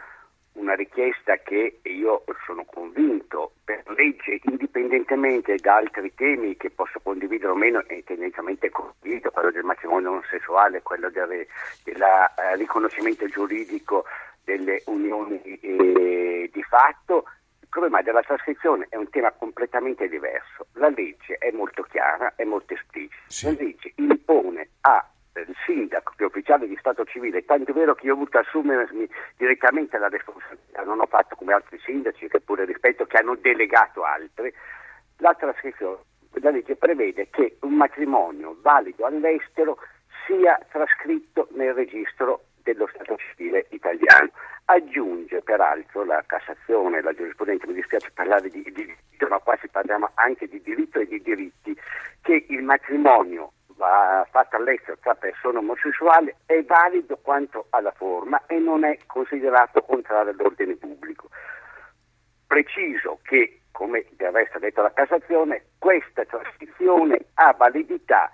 una 0.54 0.74
richiesta 0.74 1.36
che 1.36 1.80
io 1.82 2.24
sono 2.44 2.64
convinto 2.64 3.52
per 3.64 3.82
legge, 3.96 4.40
indipendentemente 4.44 5.56
da 5.56 5.76
altri 5.76 6.12
temi 6.14 6.56
che 6.56 6.70
posso 6.70 7.00
condividere 7.02 7.52
o 7.52 7.54
meno, 7.54 7.82
e 7.86 8.02
tendenzialmente 8.04 8.70
condivido, 8.70 9.30
quello 9.30 9.50
del 9.50 9.64
matrimonio 9.64 10.10
non 10.10 10.22
sessuale, 10.28 10.82
quello 10.82 11.10
del 11.10 11.46
uh, 11.84 12.56
riconoscimento 12.56 13.26
giuridico 13.26 14.04
delle 14.44 14.82
unioni 14.86 15.40
eh, 15.42 16.50
di 16.52 16.62
fatto, 16.62 17.24
il 17.60 17.68
problema 17.68 18.02
della 18.02 18.22
trascrizione 18.22 18.86
è 18.90 18.96
un 18.96 19.08
tema 19.08 19.30
completamente 19.32 20.08
diverso. 20.08 20.66
La 20.74 20.88
legge 20.88 21.38
è 21.38 21.50
molto 21.52 21.82
chiara, 21.84 22.34
è 22.36 22.44
molto 22.44 22.74
esplicita. 22.74 23.16
Sì. 23.26 23.46
La 23.46 23.62
legge 23.62 23.92
impone 23.96 24.68
a 24.82 25.06
il 25.40 25.56
sindaco 25.64 26.12
che 26.16 26.24
è 26.24 26.26
ufficiale 26.26 26.68
di 26.68 26.76
Stato 26.92 27.08
civile, 27.10 27.44
tanto 27.46 27.72
vero 27.72 27.94
che 27.94 28.06
io 28.06 28.12
ho 28.12 28.16
voluto 28.16 28.38
assumermi 28.38 29.08
direttamente 29.38 29.96
la 29.96 30.08
responsabilità, 30.08 30.82
non 30.82 31.00
ho 31.00 31.06
fatto 31.06 31.36
come 31.36 31.54
altri 31.54 31.78
sindaci 31.78 32.28
che 32.28 32.40
pure 32.40 32.66
rispetto 32.66 33.06
che 33.06 33.16
hanno 33.16 33.34
delegato 33.36 34.04
altri, 34.04 34.52
la 35.18 35.32
trascrizione. 35.34 36.00
La 36.34 36.50
legge 36.50 36.76
prevede 36.76 37.28
che 37.30 37.56
un 37.60 37.74
matrimonio 37.74 38.56
valido 38.60 39.06
all'estero 39.06 39.78
sia 40.26 40.58
trascritto 40.70 41.48
nel 41.52 41.72
registro 41.72 42.44
dello 42.62 42.86
Stato 42.92 43.16
civile 43.16 43.66
italiano. 43.70 44.30
Aggiunge 44.66 45.40
peraltro 45.40 46.04
la 46.04 46.22
Cassazione, 46.26 47.00
la 47.00 47.14
giurisprudenza, 47.14 47.66
mi 47.66 47.74
dispiace 47.74 48.10
parlare 48.12 48.50
di, 48.50 48.62
di 48.62 48.72
diritto, 48.72 49.28
ma 49.28 49.38
qua 49.38 49.56
si 49.60 49.68
parliamo 49.68 50.10
anche 50.14 50.46
di 50.46 50.60
diritto 50.60 50.98
e 50.98 51.06
di 51.06 51.22
diritti, 51.22 51.74
che 52.20 52.44
il 52.48 52.62
matrimonio 52.62 53.51
va 53.82 54.24
fatta 54.30 54.56
all'estero 54.56 54.96
tra 55.00 55.16
persone 55.16 55.58
omosessuali 55.58 56.32
è 56.46 56.62
valido 56.62 57.18
quanto 57.20 57.66
alla 57.70 57.90
forma 57.90 58.40
e 58.46 58.58
non 58.58 58.84
è 58.84 58.96
considerato 59.06 59.82
contrario 59.82 60.30
all'ordine 60.30 60.76
pubblico. 60.76 61.28
Preciso 62.46 63.18
che, 63.22 63.62
come 63.72 64.06
resto 64.16 64.58
ha 64.58 64.60
detto 64.60 64.82
la 64.82 64.92
Cassazione, 64.92 65.64
questa 65.78 66.24
trascrizione 66.24 67.26
ha 67.34 67.52
validità 67.58 68.30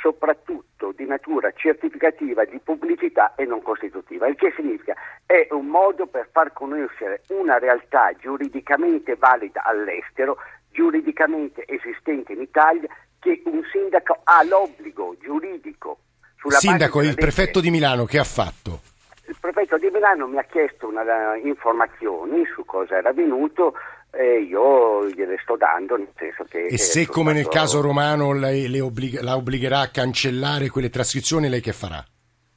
soprattutto 0.00 0.92
di 0.92 1.06
natura 1.06 1.50
certificativa, 1.52 2.44
di 2.44 2.58
pubblicità 2.58 3.34
e 3.36 3.44
non 3.44 3.62
costitutiva. 3.62 4.26
Il 4.26 4.36
che 4.36 4.52
significa 4.54 4.94
è 5.24 5.46
un 5.50 5.66
modo 5.66 6.06
per 6.06 6.28
far 6.30 6.52
conoscere 6.52 7.22
una 7.28 7.58
realtà 7.58 8.12
giuridicamente 8.18 9.16
valida 9.16 9.62
all'estero, 9.62 10.38
giuridicamente 10.70 11.64
esistente 11.66 12.32
in 12.32 12.40
Italia, 12.40 12.88
che 13.20 13.42
un 13.44 13.62
sindaco 13.70 14.20
ha 14.24 14.42
l'obbligo 14.42 15.16
giuridico. 15.20 15.98
Sulla 16.36 16.56
sindaco, 16.56 17.02
il 17.02 17.14
prefetto 17.14 17.60
di 17.60 17.70
Milano 17.70 18.06
che 18.06 18.18
ha 18.18 18.24
fatto? 18.24 18.80
Il 19.26 19.36
prefetto 19.38 19.76
di 19.76 19.88
Milano 19.92 20.26
mi 20.26 20.38
ha 20.38 20.42
chiesto 20.44 20.88
una, 20.88 21.36
informazioni 21.36 22.44
su 22.52 22.64
cosa 22.64 22.96
era 22.96 23.10
avvenuto 23.10 23.74
e 24.10 24.40
io 24.40 25.06
gliele 25.08 25.38
sto 25.42 25.56
dando 25.56 25.96
nel 25.96 26.10
senso 26.16 26.44
che... 26.44 26.66
E 26.66 26.78
se 26.78 27.06
come 27.06 27.32
nel 27.32 27.48
caso 27.48 27.80
romano 27.80 28.32
lei, 28.32 28.80
obblig- 28.80 29.20
la 29.20 29.36
obbligherà 29.36 29.80
a 29.80 29.90
cancellare 29.90 30.68
quelle 30.68 30.90
trascrizioni, 30.90 31.48
lei 31.48 31.60
che 31.60 31.72
farà? 31.72 32.04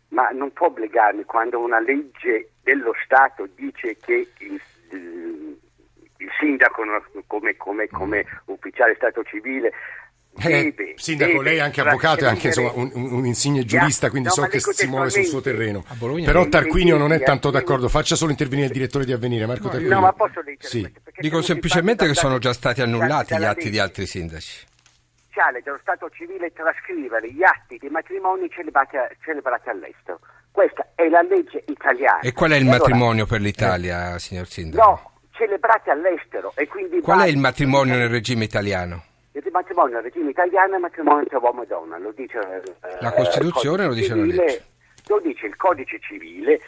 Ma 0.10 0.30
non 0.30 0.52
può 0.52 0.67
obbligarmi 0.67 1.26
quando 1.26 1.60
una 1.60 1.80
legge 1.80 2.54
dello 2.63 2.93
Stato 3.04 3.47
dice 3.54 3.97
che 3.97 4.28
il, 4.38 4.62
il, 4.89 5.60
il 6.17 6.30
sindaco 6.39 6.82
come, 7.28 7.56
come, 7.58 7.88
come 7.88 8.26
ufficiale 8.45 8.95
Stato 8.95 9.23
civile 9.23 9.71
eh, 10.41 10.93
sindaco, 10.96 11.41
lei 11.41 11.58
è 11.58 11.60
anche 11.60 11.82
avvocato 11.82 12.24
e 12.24 12.28
anche 12.28 12.48
insomma, 12.48 12.72
un, 12.74 12.91
un, 12.93 13.26
insigne 13.26 13.65
giurista, 13.65 14.10
quindi 14.10 14.30
no, 14.30 14.34
so 14.34 14.43
che 14.48 14.60
si 14.60 14.88
muove 14.88 15.10
sul 15.10 15.26
suo 15.26 15.41
terreno. 15.41 15.84
Però 16.26 16.48
Tarquinio 16.48 16.98
non 16.98 17.13
è 17.13 17.22
tanto 17.22 17.52
d'accordo, 17.52 17.88
faccia 17.88 18.15
solo 18.15 18.32
intervenire 18.32 18.67
il 18.67 18.74
direttore 18.74 19.06
di 19.06 19.12
Avvenire, 19.12 19.46
Marco 19.46 19.65
no, 19.65 19.69
Tarquinio. 19.69 19.96
No, 19.96 20.02
ma 20.02 20.13
posso 20.13 20.41
leggere 20.41 20.67
sì. 20.67 20.91
Dico 21.19 21.41
semplicemente 21.41 22.08
che 22.08 22.15
sono 22.15 22.39
già 22.39 22.54
stati 22.54 22.82
annullati 22.82 23.38
gli 23.38 23.43
atti 23.43 23.69
di 23.69 23.80
altri 23.80 24.06
sindaci. 24.06 24.65
dello 25.63 25.80
Stato 25.82 26.10
civile 26.10 26.52
trascrivere 26.52 27.32
gli 27.32 27.43
atti 27.43 27.78
di 27.80 27.89
matrimonio 27.89 28.48
celebrati, 28.50 28.98
celebrati 29.24 29.69
all'estero. 29.69 30.19
Questa 30.52 30.88
è 30.96 31.08
la 31.10 31.22
legge 31.22 31.63
italiana. 31.67 32.19
E 32.19 32.34
qual 32.34 32.52
è 32.52 32.56
il 32.56 32.62
allora, 32.63 32.78
matrimonio 32.78 33.26
per 33.26 33.41
l'Italia, 33.41 34.19
signor 34.19 34.48
Sindaco? 34.48 34.88
No, 34.88 35.12
celebrati 35.32 35.89
all'estero 35.89 36.54
e 36.56 36.67
quindi 36.67 37.02
Qual 37.02 37.22
è 37.22 37.28
il 37.28 37.38
matrimonio 37.38 37.96
nel 37.96 38.10
regime 38.10 38.43
italiano? 38.43 39.04
Il 39.36 39.50
matrimonio 39.52 39.96
nel 39.96 40.04
regime 40.04 40.30
italiano 40.30 40.76
è 40.76 40.78
matrimonio 40.78 41.26
tra 41.26 41.39
uomo 41.39 41.63
e 41.63 41.65
donna, 41.65 41.98
lo 41.98 42.12
dice 42.12 42.38
eh, 42.39 42.98
La 43.02 43.13
Costituzione 43.13 43.88
lo 43.88 43.93
dice 43.93 44.10
la 44.10 44.22
civile, 44.22 44.46
legge. 44.46 44.63
Lo 45.08 45.19
dice 45.19 45.46
il 45.48 45.56
codice 45.56 46.00
civile, 46.00 46.60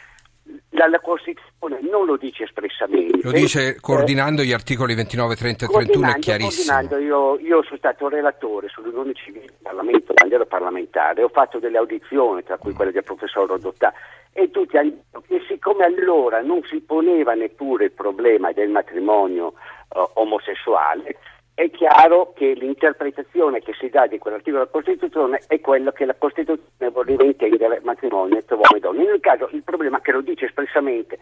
la, 0.70 0.88
la 0.88 0.98
Costituzione 1.00 1.78
non 1.88 2.06
lo 2.06 2.16
dice 2.16 2.42
espressamente. 2.42 3.20
Lo 3.22 3.30
dice 3.30 3.68
Eh, 3.68 3.80
coordinando 3.80 4.42
gli 4.42 4.52
articoli 4.52 4.94
29, 4.94 5.36
30 5.36 5.64
e 5.64 5.68
31, 5.68 6.08
è 6.08 6.18
chiarissimo. 6.18 6.76
coordinando, 6.76 7.06
io, 7.06 7.38
io 7.38 7.62
sono 7.62 7.76
stato 7.76 8.08
relatore 8.08 8.68
sull'unione 8.68 9.14
civile 9.14 9.46
del 9.46 9.54
Parlamento 9.62 10.12
quando 10.14 10.34
ero 10.34 10.46
parlamentare, 10.46 11.22
ho 11.22 11.28
fatto 11.28 11.60
delle 11.60 11.78
audizioni, 11.78 12.42
tra 12.42 12.58
cui 12.58 12.72
quelle 12.72 12.90
del 12.90 13.04
professor 13.04 13.46
Rodottà, 13.48 13.92
e 14.32 14.50
tutti 14.50 14.76
hanno 14.76 14.90
detto 14.90 15.22
che 15.26 15.40
siccome 15.48 15.84
allora 15.84 16.42
non 16.42 16.62
si 16.64 16.80
poneva 16.80 17.34
neppure 17.34 17.84
il 17.84 17.92
problema 17.92 18.50
del 18.52 18.68
matrimonio 18.70 19.54
eh, 19.94 20.04
omosessuale, 20.14 21.16
è 21.56 21.70
chiaro 21.70 22.34
che 22.34 22.52
l'interpretazione 22.52 23.60
che 23.60 23.72
si 23.80 23.88
dà 23.88 24.06
di 24.06 24.18
quell'articolo 24.18 24.64
della 24.64 24.70
Costituzione 24.70 25.40
è 25.46 25.58
quello 25.58 25.90
che 25.90 26.04
la 26.04 26.14
Costituzione 26.14 26.90
voleva 26.92 27.24
intendere 27.24 27.80
matrimonio 27.82 28.44
tra 28.44 28.56
uomo 28.56 28.76
e 28.76 28.80
donna. 28.80 29.02
Nel 29.02 29.20
caso 29.20 29.48
il 29.52 29.62
problema 29.62 30.02
che 30.02 30.12
lo 30.12 30.20
dice 30.20 30.44
espressamente 30.44 31.18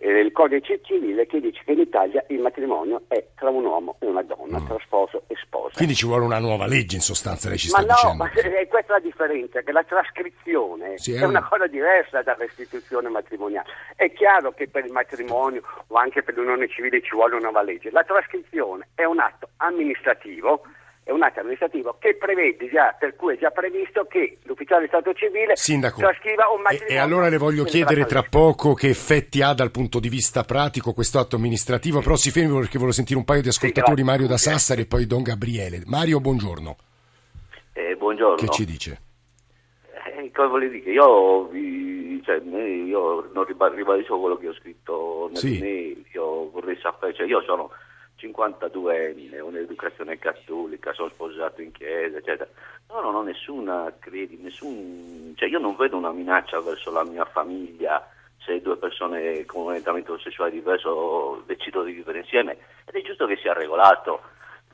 eh, 0.00 0.20
il 0.20 0.32
codice 0.32 0.80
civile 0.82 1.26
che 1.26 1.40
dice 1.40 1.60
che 1.64 1.72
in 1.72 1.80
Italia 1.80 2.24
il 2.28 2.40
matrimonio 2.40 3.02
è 3.08 3.24
tra 3.34 3.50
un 3.50 3.64
uomo 3.64 3.96
e 4.00 4.06
una 4.06 4.22
donna, 4.22 4.60
tra 4.66 4.76
sposo 4.84 5.24
e 5.26 5.34
sposa. 5.42 5.74
Quindi 5.76 5.94
ci 5.94 6.06
vuole 6.06 6.24
una 6.24 6.38
nuova 6.38 6.66
legge, 6.66 6.96
in 6.96 7.02
sostanza, 7.02 7.48
lei 7.48 7.58
ci 7.58 7.70
Ma 7.70 7.78
sta 7.82 7.86
no, 7.86 7.94
dicendo. 8.14 8.24
ma 8.52 8.58
è 8.60 8.68
questa 8.68 8.92
la 8.94 9.00
differenza, 9.00 9.60
che 9.62 9.72
la 9.72 9.82
trascrizione 9.84 10.98
Sì, 10.98 11.12
è 11.14 11.20
è 11.20 11.24
una 11.24 11.40
un- 11.40 11.46
cosa 11.48 11.66
diversa 11.66 12.22
dalla 12.22 12.38
restituzione 12.44 13.08
matrimoniale. 13.08 13.68
È 13.96 14.12
chiaro 14.12 14.52
che 14.52 14.68
per 14.68 14.84
il 14.84 14.92
matrimonio 14.92 15.62
o 15.88 15.96
anche 15.96 16.22
per 16.22 16.34
l'unione 16.36 16.68
civile 16.68 17.02
ci 17.02 17.14
vuole 17.14 17.34
una 17.34 17.44
nuova 17.44 17.62
legge. 17.62 17.90
La 17.90 18.04
trascrizione 18.04 18.88
è 18.94 19.04
un 19.04 19.18
atto 19.18 19.48
amministrativo, 19.56 20.62
è 21.08 21.10
un 21.10 21.22
atto 21.22 21.40
amministrativo 21.40 21.96
che 21.98 22.16
prevede 22.16 22.68
già, 22.68 22.94
per 22.98 23.16
cui 23.16 23.32
è 23.34 23.38
già 23.38 23.50
previsto 23.50 24.04
che 24.04 24.36
l'ufficiale 24.42 24.82
di 24.82 24.88
Stato 24.88 25.14
civile 25.14 25.56
Sindaco, 25.56 26.00
trascriva 26.00 26.50
un 26.50 26.58
e, 26.58 26.62
matrimonio. 26.64 26.94
e 26.94 26.98
allora 26.98 27.28
le 27.30 27.38
voglio 27.38 27.64
chiedere 27.64 28.04
tra 28.04 28.22
poco 28.28 28.74
che 28.74 28.90
effetti 28.90 29.40
ha 29.40 29.54
dal 29.54 29.70
punto 29.70 30.00
di 30.00 30.10
vista 30.10 30.42
pratico 30.42 30.92
questo 30.92 31.18
atto 31.18 31.36
amministrativo, 31.36 32.02
però 32.02 32.14
si 32.16 32.30
fermi 32.30 32.52
perché 32.58 32.74
volevo 32.74 32.92
sentire 32.92 33.18
un 33.18 33.24
paio 33.24 33.40
di 33.40 33.48
ascoltatori. 33.48 34.02
Mario 34.02 34.26
da 34.26 34.36
Sassari 34.36 34.82
e 34.82 34.86
poi 34.86 35.06
Don 35.06 35.22
Gabriele. 35.22 35.80
Mario, 35.86 36.20
buongiorno. 36.20 36.76
Eh, 37.72 37.96
buongiorno. 37.96 38.36
Che 38.36 38.48
ci 38.50 38.66
dice? 38.66 39.00
Eh, 40.14 40.30
cosa 40.34 40.48
volevo 40.48 40.72
dire? 40.72 40.90
Io, 40.90 41.48
cioè, 42.22 42.36
io 42.36 43.30
non 43.32 43.44
riba- 43.46 43.72
ribadisco 43.74 44.20
quello 44.20 44.36
che 44.36 44.48
ho 44.48 44.54
scritto 44.54 45.28
nel 45.28 45.38
Sì. 45.38 45.58
mail, 45.58 46.04
io 46.12 46.50
vorrei 46.50 46.78
sapere, 46.82 47.14
cioè, 47.14 47.26
io 47.26 47.40
sono 47.46 47.70
52enne, 48.18 49.40
ho 49.40 49.46
un'educazione 49.46 50.18
cattolica, 50.18 50.92
sono 50.92 51.08
sposato 51.10 51.62
in 51.62 51.72
chiesa, 51.72 52.18
eccetera. 52.18 52.50
No, 52.88 53.00
non 53.00 53.14
ho 53.14 53.22
nessuna 53.22 53.92
credi, 53.98 54.38
nessun, 54.40 55.34
cioè 55.36 55.48
io 55.48 55.58
non 55.58 55.76
vedo 55.76 55.96
una 55.96 56.12
minaccia 56.12 56.60
verso 56.60 56.90
la 56.90 57.04
mia 57.04 57.24
famiglia 57.24 58.06
se 58.38 58.60
due 58.60 58.76
persone 58.76 59.44
con 59.44 59.62
un 59.62 59.68
orientamento 59.68 60.18
sessuale 60.18 60.52
diverso 60.52 61.42
decidono 61.46 61.84
di 61.84 61.92
vivere 61.92 62.20
insieme 62.20 62.56
ed 62.84 62.94
è 62.94 63.02
giusto 63.02 63.26
che 63.26 63.36
sia 63.36 63.52
regolato 63.52 64.22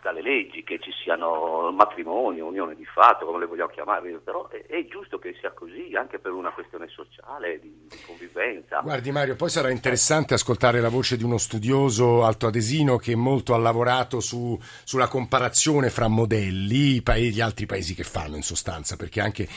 dalle 0.05 0.21
leggi, 0.21 0.63
che 0.63 0.79
ci 0.81 0.91
siano 1.03 1.73
matrimonio, 1.73 2.45
unione 2.45 2.75
di 2.75 2.85
fatto, 2.85 3.25
come 3.25 3.39
le 3.39 3.47
vogliamo 3.47 3.71
chiamare, 3.71 4.21
però 4.23 4.47
è, 4.49 4.67
è 4.67 4.85
giusto 4.85 5.19
che 5.19 5.35
sia 5.41 5.51
così 5.53 5.95
anche 5.97 6.19
per 6.19 6.33
una 6.33 6.51
questione 6.51 6.89
sociale, 6.89 7.59
di, 7.59 7.87
di 7.89 7.97
convivenza. 8.07 8.81
Guardi 8.81 9.11
Mario, 9.11 9.35
poi 9.35 9.49
sarà 9.49 9.71
interessante 9.71 10.35
ascoltare 10.35 10.83
la 10.83 10.91
voce 10.91 11.17
di 11.17 11.25
uno 11.25 11.39
studioso 11.39 12.23
altoadesino 12.23 12.99
che 12.99 13.17
molto 13.17 13.55
ha 13.55 13.59
lavorato 13.59 14.21
su- 14.21 14.59
sulla 14.85 15.09
comparazione 15.09 15.89
fra 15.89 16.07
modelli, 16.07 17.01
gli 17.01 17.41
altri 17.41 17.65
paesi 17.65 17.95
che 17.95 18.05
fanno 18.05 18.37
in 18.37 18.43
sostanza, 18.43 18.97
perché 18.97 19.23
anche 19.23 19.49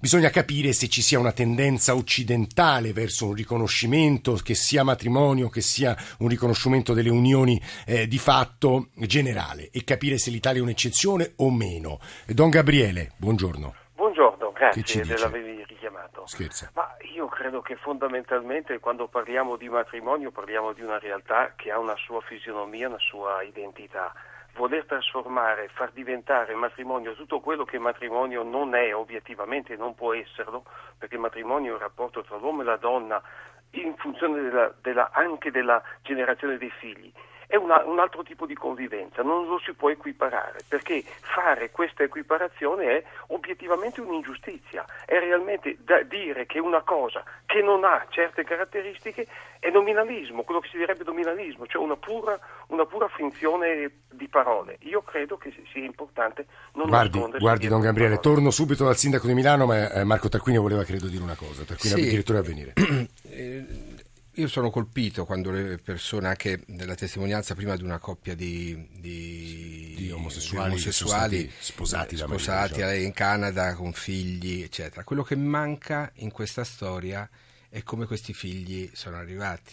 bisogna 0.00 0.30
capire 0.30 0.72
se 0.72 0.88
ci 0.88 1.02
sia 1.02 1.18
una 1.18 1.32
tendenza 1.32 1.94
occidentale 1.94 2.92
verso 2.92 3.26
un 3.26 3.34
riconoscimento, 3.34 4.34
che 4.42 4.54
sia 4.54 4.82
matrimonio, 4.82 5.48
che 5.48 5.60
sia 5.60 5.94
un 6.18 6.28
riconoscimento 6.28 6.94
delle 6.94 7.10
unioni 7.10 7.60
eh, 7.86 8.08
di 8.08 8.18
fatto 8.18 8.88
generale 8.94 9.68
e 9.70 9.84
capire 9.84 10.16
se 10.16 10.30
l'Italia 10.30 10.60
è 10.60 10.62
un'eccezione 10.62 11.34
o 11.36 11.50
meno. 11.50 12.00
Don 12.26 12.48
Gabriele, 12.48 13.12
buongiorno. 13.16 13.74
Buongiorno, 13.94 14.52
grazie 14.52 15.04
dell'avermi 15.04 15.64
richiamato. 15.66 16.26
Scherza. 16.26 16.70
Ma 16.74 16.96
io 17.14 17.26
credo 17.26 17.60
che 17.60 17.76
fondamentalmente 17.76 18.78
quando 18.78 19.08
parliamo 19.08 19.56
di 19.56 19.68
matrimonio 19.68 20.30
parliamo 20.30 20.72
di 20.72 20.80
una 20.80 20.98
realtà 20.98 21.52
che 21.54 21.70
ha 21.70 21.78
una 21.78 21.96
sua 21.96 22.20
fisionomia, 22.22 22.88
una 22.88 22.98
sua 22.98 23.42
identità. 23.42 24.12
Voler 24.54 24.84
trasformare, 24.84 25.68
far 25.68 25.90
diventare 25.92 26.54
matrimonio 26.54 27.14
tutto 27.14 27.40
quello 27.40 27.64
che 27.64 27.78
matrimonio 27.78 28.42
non 28.42 28.74
è 28.74 28.94
obiettivamente, 28.94 29.76
non 29.76 29.94
può 29.94 30.12
esserlo, 30.12 30.64
perché 30.98 31.14
il 31.14 31.20
matrimonio 31.20 31.70
è 31.70 31.74
un 31.74 31.80
rapporto 31.80 32.22
tra 32.22 32.36
l'uomo 32.36 32.62
e 32.62 32.64
la 32.64 32.76
donna 32.76 33.22
in 33.72 33.94
funzione 33.96 34.42
della- 34.42 34.74
della- 34.82 35.10
anche 35.12 35.50
della 35.50 35.82
generazione 36.02 36.58
dei 36.58 36.70
figli. 36.70 37.12
È 37.50 37.56
una- 37.56 37.82
un 37.84 37.98
altro 37.98 38.22
tipo 38.22 38.46
di 38.46 38.54
convivenza, 38.54 39.22
non 39.22 39.48
lo 39.48 39.58
si 39.58 39.72
può 39.72 39.90
equiparare, 39.90 40.60
perché 40.68 41.02
fare 41.34 41.72
questa 41.72 42.04
equiparazione 42.04 42.84
è 42.98 43.04
obiettivamente 43.28 44.00
un'ingiustizia, 44.00 44.84
è 45.04 45.18
realmente 45.18 45.76
da 45.82 46.00
dire 46.04 46.46
che 46.46 46.60
una 46.60 46.82
cosa 46.82 47.24
che 47.46 47.60
non 47.60 47.82
ha 47.82 48.06
certe 48.10 48.44
caratteristiche 48.44 49.26
è 49.58 49.68
nominalismo, 49.70 50.44
quello 50.44 50.60
che 50.60 50.68
si 50.70 50.76
direbbe 50.76 51.02
nominalismo, 51.02 51.66
cioè 51.66 51.82
una 51.82 51.96
pura, 51.96 52.38
una 52.68 52.86
pura 52.86 53.08
finzione 53.08 53.90
di 54.12 54.28
parole. 54.28 54.76
Io 54.82 55.02
credo 55.02 55.36
che 55.36 55.52
sia 55.72 55.84
importante 55.84 56.46
non 56.74 56.86
Guardi, 56.86 57.14
nascondersi 57.18 57.44
guardi 57.44 57.66
Don 57.66 57.80
le 57.80 57.86
Gabriele, 57.86 58.14
parole. 58.14 58.34
torno 58.34 58.50
subito 58.52 58.84
dal 58.84 58.96
sindaco 58.96 59.26
di 59.26 59.34
Milano, 59.34 59.66
ma 59.66 59.90
eh, 59.90 60.04
Marco 60.04 60.28
Tarquini 60.28 60.58
voleva 60.58 60.84
credo 60.84 61.08
dire 61.08 61.22
una 61.24 61.34
cosa. 61.34 61.64
Tarquini, 61.64 62.00
Sì. 62.00 62.08
direttore 62.10 62.38
a 62.38 62.42
venire. 62.42 62.72
Eh, 63.28 63.64
Io 64.34 64.46
sono 64.46 64.70
colpito 64.70 65.24
quando 65.24 65.50
le 65.50 65.78
persone, 65.78 66.28
anche 66.28 66.62
della 66.66 66.94
testimonianza 66.94 67.54
prima 67.54 67.74
di 67.76 67.82
una 67.82 67.98
coppia 67.98 68.34
di, 68.36 68.88
di- 68.92 69.94
Di 69.96 70.10
omosessuali 70.12 70.68
di 70.68 70.74
omosessuali, 70.74 71.52
sposati 71.58 72.14
da 72.16 72.26
sposati 72.26 72.80
marito, 72.80 73.04
in 73.04 73.12
Canada 73.12 73.74
con 73.74 73.92
figli, 73.92 74.62
eccetera. 74.62 75.02
Quello 75.02 75.24
che 75.24 75.34
manca 75.34 76.10
in 76.16 76.30
questa 76.30 76.62
storia 76.62 77.28
è 77.68 77.82
come 77.82 78.06
questi 78.06 78.32
figli 78.32 78.88
sono 78.92 79.16
arrivati. 79.16 79.72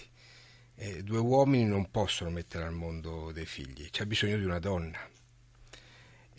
Eh, 0.75 1.03
due 1.03 1.19
uomini 1.19 1.65
non 1.65 1.89
possono 1.91 2.29
mettere 2.31 2.65
al 2.65 2.73
mondo 2.73 3.31
dei 3.31 3.45
figli, 3.45 3.89
c'è 3.89 4.05
bisogno 4.05 4.37
di 4.37 4.43
una 4.43 4.59
donna. 4.59 4.97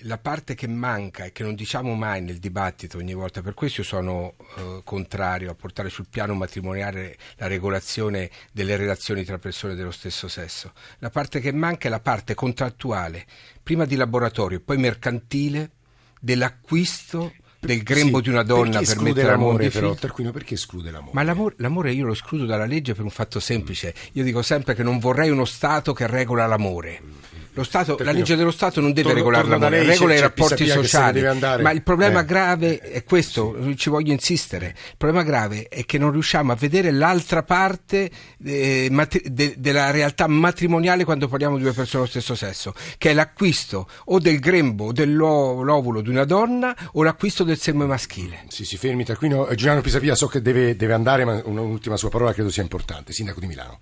La 0.03 0.19
parte 0.19 0.55
che 0.55 0.69
manca 0.69 1.25
e 1.25 1.33
che 1.33 1.43
non 1.43 1.55
diciamo 1.55 1.95
mai 1.95 2.23
nel 2.23 2.39
dibattito 2.39 2.99
ogni 2.99 3.15
volta, 3.15 3.43
per 3.43 3.55
questo 3.55 3.81
io 3.81 3.87
sono 3.87 4.35
eh, 4.57 4.81
contrario 4.85 5.51
a 5.51 5.55
portare 5.55 5.89
sul 5.89 6.07
piano 6.09 6.35
matrimoniale 6.35 7.17
la 7.37 7.49
regolazione 7.49 8.31
delle 8.53 8.77
relazioni 8.77 9.25
tra 9.25 9.39
persone 9.39 9.75
dello 9.75 9.91
stesso 9.91 10.29
sesso. 10.29 10.73
La 10.99 11.11
parte 11.11 11.41
che 11.41 11.53
manca 11.53 11.89
è 11.89 11.91
la 11.91 12.01
parte 12.01 12.35
contrattuale, 12.35 13.27
prima 13.63 13.85
di 13.85 13.97
laboratorio 13.97 14.59
e 14.59 14.61
poi 14.61 14.77
mercantile, 14.77 15.71
dell'acquisto 16.21 17.33
del 17.61 17.83
grembo 17.83 18.19
Sì, 18.19 18.25
di 18.25 18.29
una 18.31 18.43
donna 18.43 18.81
per 18.81 19.01
mettere 19.01 19.29
l'amore 19.29 19.69
però? 19.71 19.95
Tarquino, 19.95 20.31
perché 20.31 20.55
esclude 20.55 20.91
l'amore? 20.91 21.13
Ma 21.15 21.23
l'amore, 21.23 21.55
l'amore 21.59 21.93
io 21.93 22.07
lo 22.07 22.13
escludo 22.13 22.45
dalla 22.45 22.67
legge 22.67 22.95
per 22.95 23.05
un 23.05 23.11
fatto 23.11 23.41
semplice. 23.41 23.95
Io 24.13 24.23
dico 24.23 24.43
sempre 24.43 24.75
che 24.75 24.83
non 24.83 24.99
vorrei 24.99 25.31
uno 25.31 25.45
Stato 25.45 25.93
che 25.93 26.07
regola 26.07 26.47
l'amore. 26.47 27.01
Lo 27.03 27.38
Stato, 27.63 27.97
la 28.01 28.13
legge 28.13 28.37
dello 28.37 28.51
Stato 28.51 28.81
non 28.81 28.93
deve 28.93 29.15
regolare 29.15 29.49
l'amore, 29.49 29.79
lei, 29.79 29.87
regola 29.87 30.15
i 30.15 30.21
rapporti 30.21 30.67
sociali. 30.67 31.23
Ma 31.23 31.71
il 31.71 31.83
problema 31.83 32.21
Eh. 32.21 32.25
grave 32.25 32.79
è 32.79 33.05
questo, 33.05 33.75
ci 33.77 33.91
voglio 33.91 34.13
insistere. 34.13 34.67
Il 34.69 34.97
problema 34.97 35.23
grave 35.25 35.69
è 35.69 35.85
che 35.85 35.99
non 35.99 36.11
riusciamo 36.13 36.53
a 36.53 36.55
vedere 36.55 36.91
l'altra 36.91 37.43
parte 37.43 38.11
eh, 38.45 38.89
matri- 38.91 39.23
de- 39.33 39.55
della 39.59 39.91
realtà 39.91 40.27
matrimoniale 40.27 41.05
quando 41.05 41.29
parliamo 41.29 41.57
di 41.57 41.63
due 41.63 41.73
persone 41.73 42.05
dello 42.05 42.21
stesso 42.21 42.35
sesso, 42.35 42.75
che 42.99 43.11
è 43.11 43.13
l'acquisto 43.15 43.89
o 44.07 44.19
del 44.19 44.39
grembo 44.39 44.87
o 44.87 44.93
dell'ovulo 44.93 46.01
di 46.01 46.09
una 46.11 46.25
donna 46.25 46.75
o 46.93 47.03
l'acquisto 47.03 47.45
del 47.45 47.59
seme 47.59 47.85
maschile. 47.87 48.45
Sì, 48.49 48.65
si 48.65 48.77
fermi 48.77 49.05
Tarquino. 49.05 49.47
Eh, 49.49 49.55
Giuliano 49.55 49.81
Pisapia 49.81 50.15
so 50.15 50.27
che 50.27 50.41
deve, 50.43 50.77
deve 50.77 50.95
andare, 50.95 51.25
ma 51.25 51.41
un'ultima 51.45 51.97
sua 51.97 52.09
parola 52.09 52.33
credo 52.33 52.51
sia 52.51 52.63
importante. 52.63 53.13
Sindaco 53.13 53.41
di 53.41 53.47
Milano. 53.47 53.81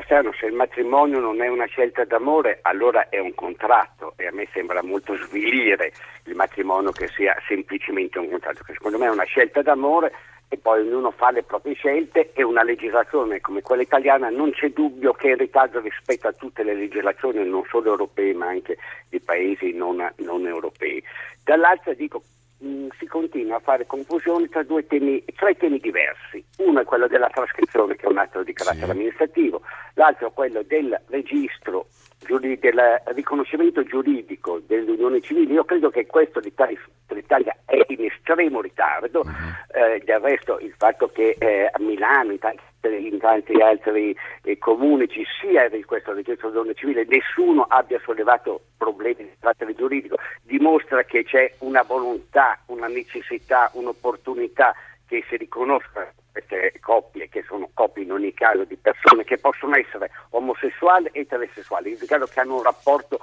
Strano, 0.00 0.32
se 0.32 0.46
il 0.46 0.54
matrimonio 0.54 1.18
non 1.18 1.42
è 1.42 1.48
una 1.48 1.66
scelta 1.66 2.04
d'amore, 2.04 2.60
allora 2.62 3.08
è 3.08 3.18
un 3.18 3.34
contratto 3.34 4.14
e 4.16 4.26
a 4.26 4.32
me 4.32 4.48
sembra 4.52 4.82
molto 4.82 5.14
svilire 5.16 5.92
il 6.24 6.34
matrimonio 6.34 6.92
che 6.92 7.08
sia 7.08 7.36
semplicemente 7.46 8.18
un 8.18 8.30
contratto, 8.30 8.62
che 8.64 8.72
secondo 8.72 8.98
me 8.98 9.06
è 9.06 9.10
una 9.10 9.24
scelta 9.24 9.60
d'amore 9.60 10.12
e 10.48 10.58
poi 10.58 10.80
ognuno 10.80 11.10
fa 11.10 11.30
le 11.30 11.42
proprie 11.42 11.74
scelte 11.74 12.32
e 12.34 12.42
una 12.42 12.62
legislazione 12.62 13.40
come 13.40 13.62
quella 13.62 13.80
italiana 13.80 14.28
non 14.28 14.50
c'è 14.50 14.68
dubbio 14.68 15.14
che 15.14 15.28
è 15.28 15.30
in 15.30 15.38
ritardo 15.38 15.80
rispetto 15.80 16.28
a 16.28 16.32
tutte 16.32 16.62
le 16.62 16.74
legislazioni 16.74 17.42
non 17.48 17.64
solo 17.70 17.90
europee 17.90 18.34
ma 18.34 18.48
anche 18.48 18.76
di 19.08 19.18
paesi 19.18 19.72
non, 19.72 20.06
non 20.16 20.46
europei. 20.46 21.02
Dall'altra 21.42 21.94
dico 21.94 22.22
mh, 22.62 22.68
mm, 22.68 22.88
si 22.98 23.06
continua 23.06 23.56
a 23.56 23.60
fare 23.60 23.86
confusione 23.86 24.48
tra 24.48 24.62
due 24.62 24.86
temi, 24.86 25.22
tre 25.36 25.56
temi 25.56 25.78
diversi. 25.78 26.44
Uno 26.58 26.80
è 26.80 26.84
quello 26.84 27.08
della 27.08 27.28
trascrizione, 27.28 27.96
che 27.96 28.06
è 28.06 28.08
un 28.08 28.18
atto 28.18 28.42
di 28.42 28.52
carattere 28.52 28.86
sì. 28.86 28.90
amministrativo, 28.92 29.62
l'altro 29.94 30.28
è 30.28 30.32
quello 30.32 30.62
del 30.62 30.98
registro 31.08 31.86
del 32.24 33.02
riconoscimento 33.14 33.82
giuridico 33.82 34.60
delle 34.66 34.92
unioni 34.92 35.20
civili, 35.20 35.54
io 35.54 35.64
credo 35.64 35.90
che 35.90 36.06
questo 36.06 36.40
l'Italia 36.40 37.56
è 37.64 37.84
in 37.88 38.04
estremo 38.04 38.60
ritardo, 38.60 38.71
uh-huh. 39.20 39.94
eh, 39.94 40.02
del 40.04 40.20
resto 40.20 40.58
il 40.58 40.74
fatto 40.76 41.08
che 41.08 41.36
eh, 41.38 41.68
a 41.70 41.78
Milano, 41.78 42.32
in 42.32 42.38
tanti, 42.38 42.62
in 42.84 43.18
tanti 43.18 43.60
altri 43.60 44.16
eh, 44.42 44.58
comuni 44.58 45.08
ci 45.08 45.24
sia 45.40 45.68
questo 45.86 46.12
registro 46.12 46.48
dell'unione 46.48 46.76
civile, 46.76 47.06
nessuno 47.08 47.62
abbia 47.68 48.00
sollevato 48.04 48.60
problemi 48.76 49.24
di 49.24 49.36
carattere 49.38 49.74
giuridico, 49.74 50.16
dimostra 50.42 51.04
che 51.04 51.24
c'è 51.24 51.52
una 51.58 51.82
volontà, 51.82 52.58
una 52.66 52.88
necessità, 52.88 53.70
un'opportunità 53.74 54.74
che 55.06 55.24
si 55.28 55.36
riconosca 55.36 56.12
queste 56.32 56.72
coppie, 56.80 57.28
che 57.28 57.44
sono 57.46 57.68
coppie 57.74 58.04
in 58.04 58.12
ogni 58.12 58.32
caso 58.32 58.64
di 58.64 58.76
persone 58.76 59.24
che 59.24 59.36
possono 59.36 59.76
essere 59.76 60.10
omosessuali 60.30 61.10
e 61.12 61.20
eterosessuali, 61.20 61.90
in 61.90 61.98
caso 62.06 62.24
che 62.24 62.40
hanno 62.40 62.56
un 62.56 62.62
rapporto 62.62 63.20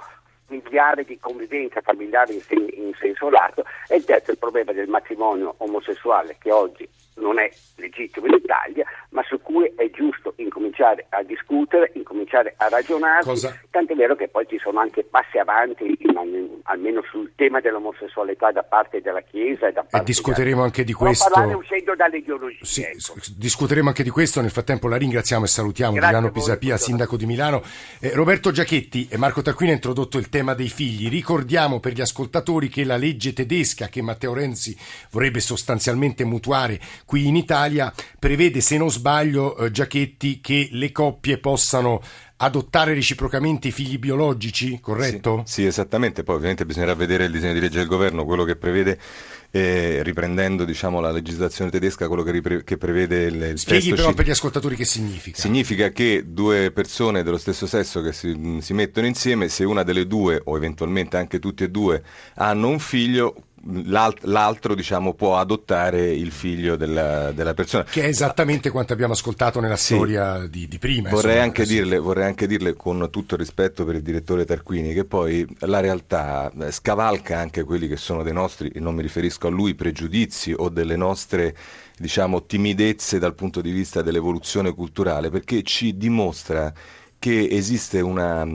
familiare 0.50 1.04
di 1.04 1.18
convivenza 1.18 1.80
familiare 1.80 2.32
in, 2.32 2.40
sen- 2.40 2.70
in 2.72 2.92
senso 2.98 3.30
lato. 3.30 3.64
E 3.88 3.96
il 3.96 4.04
terzo 4.04 4.32
il 4.32 4.38
problema 4.38 4.72
del 4.72 4.88
matrimonio 4.88 5.54
omosessuale 5.58 6.36
che 6.40 6.50
oggi 6.50 6.88
non 7.14 7.38
è 7.38 7.50
legittimo 7.76 8.26
in 8.26 8.34
Italia, 8.34 8.84
ma 9.10 9.22
su 9.26 9.40
cui 9.40 9.72
è 9.76 9.90
giusto 9.90 10.34
incominciare 10.36 11.06
a 11.08 11.22
discutere, 11.22 11.90
incominciare 11.94 12.54
a 12.56 12.68
ragionare, 12.68 13.24
Cosa... 13.24 13.58
tant'è 13.70 13.94
vero 13.94 14.14
che 14.14 14.28
poi 14.28 14.46
ci 14.48 14.58
sono 14.58 14.80
anche 14.80 15.04
passi 15.04 15.38
avanti, 15.38 15.96
in, 15.98 16.60
almeno 16.64 17.02
sul 17.10 17.32
tema 17.34 17.60
dell'omosessualità 17.60 18.52
da 18.52 18.62
parte 18.62 19.00
della 19.00 19.20
Chiesa 19.20 19.68
e 19.68 19.72
da 19.72 19.82
parte 19.82 19.98
e 19.98 20.04
discuteremo 20.04 20.56
della... 20.56 20.64
anche 20.64 20.84
di 20.84 20.92
questo. 20.92 21.28
Parlare 21.28 21.54
uscendo 21.54 21.94
dalle 21.96 22.18
ideologie. 22.18 22.64
Sì, 22.64 22.82
ecco. 22.82 23.14
Discuteremo 23.36 23.88
anche 23.88 24.02
di 24.02 24.10
questo, 24.10 24.40
nel 24.40 24.50
frattempo 24.50 24.88
la 24.88 24.96
ringraziamo 24.96 25.44
e 25.44 25.48
salutiamo 25.48 25.94
Grazie 25.94 26.08
Milano 26.08 26.32
Pisapia, 26.32 26.76
sindaco 26.76 27.16
di 27.16 27.26
Milano. 27.26 27.62
Eh, 27.98 28.12
Roberto 28.14 28.52
Giachetti 28.52 29.08
e 29.10 29.16
Marco 29.16 29.42
Tarquini 29.42 29.72
ha 29.72 29.74
introdotto 29.74 30.18
il 30.18 30.28
tema 30.28 30.54
dei 30.54 30.68
figli. 30.68 31.08
Ricordiamo 31.08 31.80
per 31.80 31.92
gli 31.92 32.00
ascoltatori 32.00 32.68
che 32.68 32.84
la 32.84 32.96
legge 32.96 33.32
tedesca 33.32 33.88
che 33.88 34.02
Matteo 34.02 34.34
Renzi 34.34 34.76
vorrebbe 35.10 35.40
sostanzialmente 35.40 36.24
mutuare 36.24 36.78
qui 37.04 37.26
in 37.26 37.34
Italia 37.36 37.92
prevede, 38.18 38.60
se 38.60 38.76
non 38.76 38.88
sbaglio, 38.88 38.99
eh, 39.02 39.70
Giachetti, 39.70 40.40
che 40.40 40.68
le 40.72 40.92
coppie 40.92 41.38
possano 41.38 42.00
adottare 42.42 42.94
reciprocamente 42.94 43.68
i 43.68 43.70
figli 43.70 43.98
biologici, 43.98 44.80
corretto? 44.80 45.42
Sì, 45.44 45.62
sì, 45.62 45.66
esattamente, 45.66 46.22
poi 46.22 46.36
ovviamente 46.36 46.64
bisognerà 46.64 46.94
vedere 46.94 47.24
il 47.24 47.32
disegno 47.32 47.52
di 47.52 47.60
legge 47.60 47.78
del 47.78 47.86
governo, 47.86 48.24
quello 48.24 48.44
che 48.44 48.56
prevede, 48.56 48.98
eh, 49.50 50.02
riprendendo 50.02 50.64
diciamo, 50.64 51.00
la 51.00 51.10
legislazione 51.10 51.70
tedesca, 51.70 52.08
quello 52.08 52.22
che, 52.22 52.30
ripre- 52.30 52.64
che 52.64 52.78
prevede 52.78 53.24
il, 53.24 53.42
il 53.42 53.58
Spieghi 53.58 53.90
però 53.90 54.08
ci... 54.08 54.14
per 54.14 54.26
gli 54.26 54.30
ascoltatori 54.30 54.74
che 54.74 54.86
significa. 54.86 55.38
Significa 55.38 55.90
che 55.90 56.24
due 56.28 56.70
persone 56.70 57.22
dello 57.22 57.36
stesso 57.36 57.66
sesso 57.66 58.00
che 58.00 58.12
si, 58.12 58.58
si 58.60 58.72
mettono 58.72 59.06
insieme, 59.06 59.48
se 59.48 59.64
una 59.64 59.82
delle 59.82 60.06
due 60.06 60.40
o 60.42 60.56
eventualmente 60.56 61.18
anche 61.18 61.38
tutti 61.40 61.64
e 61.64 61.68
due 61.68 62.02
hanno 62.36 62.68
un 62.68 62.78
figlio, 62.78 63.34
L'alt- 63.84 64.24
l'altro 64.24 64.74
diciamo, 64.74 65.12
può 65.14 65.36
adottare 65.36 66.10
il 66.12 66.30
figlio 66.30 66.76
della, 66.76 67.30
della, 67.32 67.52
persona. 67.52 67.84
Che 67.84 68.02
è 68.02 68.06
esattamente 68.06 68.70
quanto 68.70 68.92
abbiamo 68.92 69.12
ascoltato 69.12 69.60
nella 69.60 69.76
sì. 69.76 69.94
storia 69.94 70.46
di, 70.46 70.66
di, 70.66 70.78
prima. 70.78 71.10
Vorrei, 71.10 71.40
anche 71.40 71.64
dirle, 71.64 71.98
vorrei, 71.98 72.26
anche 72.26 72.46
dirle, 72.46 72.74
con 72.74 73.08
tutto 73.10 73.34
il 73.34 73.40
rispetto 73.40 73.84
per 73.84 73.96
il 73.96 74.02
direttore 74.02 74.44
Tarquini, 74.44 74.94
che 74.94 75.04
poi 75.04 75.46
la 75.60 75.80
realtà 75.80 76.50
eh, 76.58 76.72
scavalca 76.72 77.38
anche 77.38 77.64
quelli 77.64 77.86
che 77.86 77.96
sono 77.96 78.22
dei 78.22 78.32
nostri, 78.32 78.72
non 78.76 78.94
mi 78.94 79.02
riferisco 79.02 79.46
a 79.48 79.50
lui, 79.50 79.74
pregiudizi 79.74 80.54
o 80.56 80.70
delle 80.70 80.96
nostre 80.96 81.54
diciamo, 82.00 82.46
timidezze 82.46 83.18
dal 83.18 83.34
punto 83.34 83.60
di 83.60 83.70
vista 83.70 84.00
dell'evoluzione 84.00 84.72
culturale, 84.72 85.28
perché 85.28 85.62
ci 85.62 85.98
dimostra 85.98 86.72
che 87.20 87.48
esiste 87.50 88.00
una, 88.00 88.46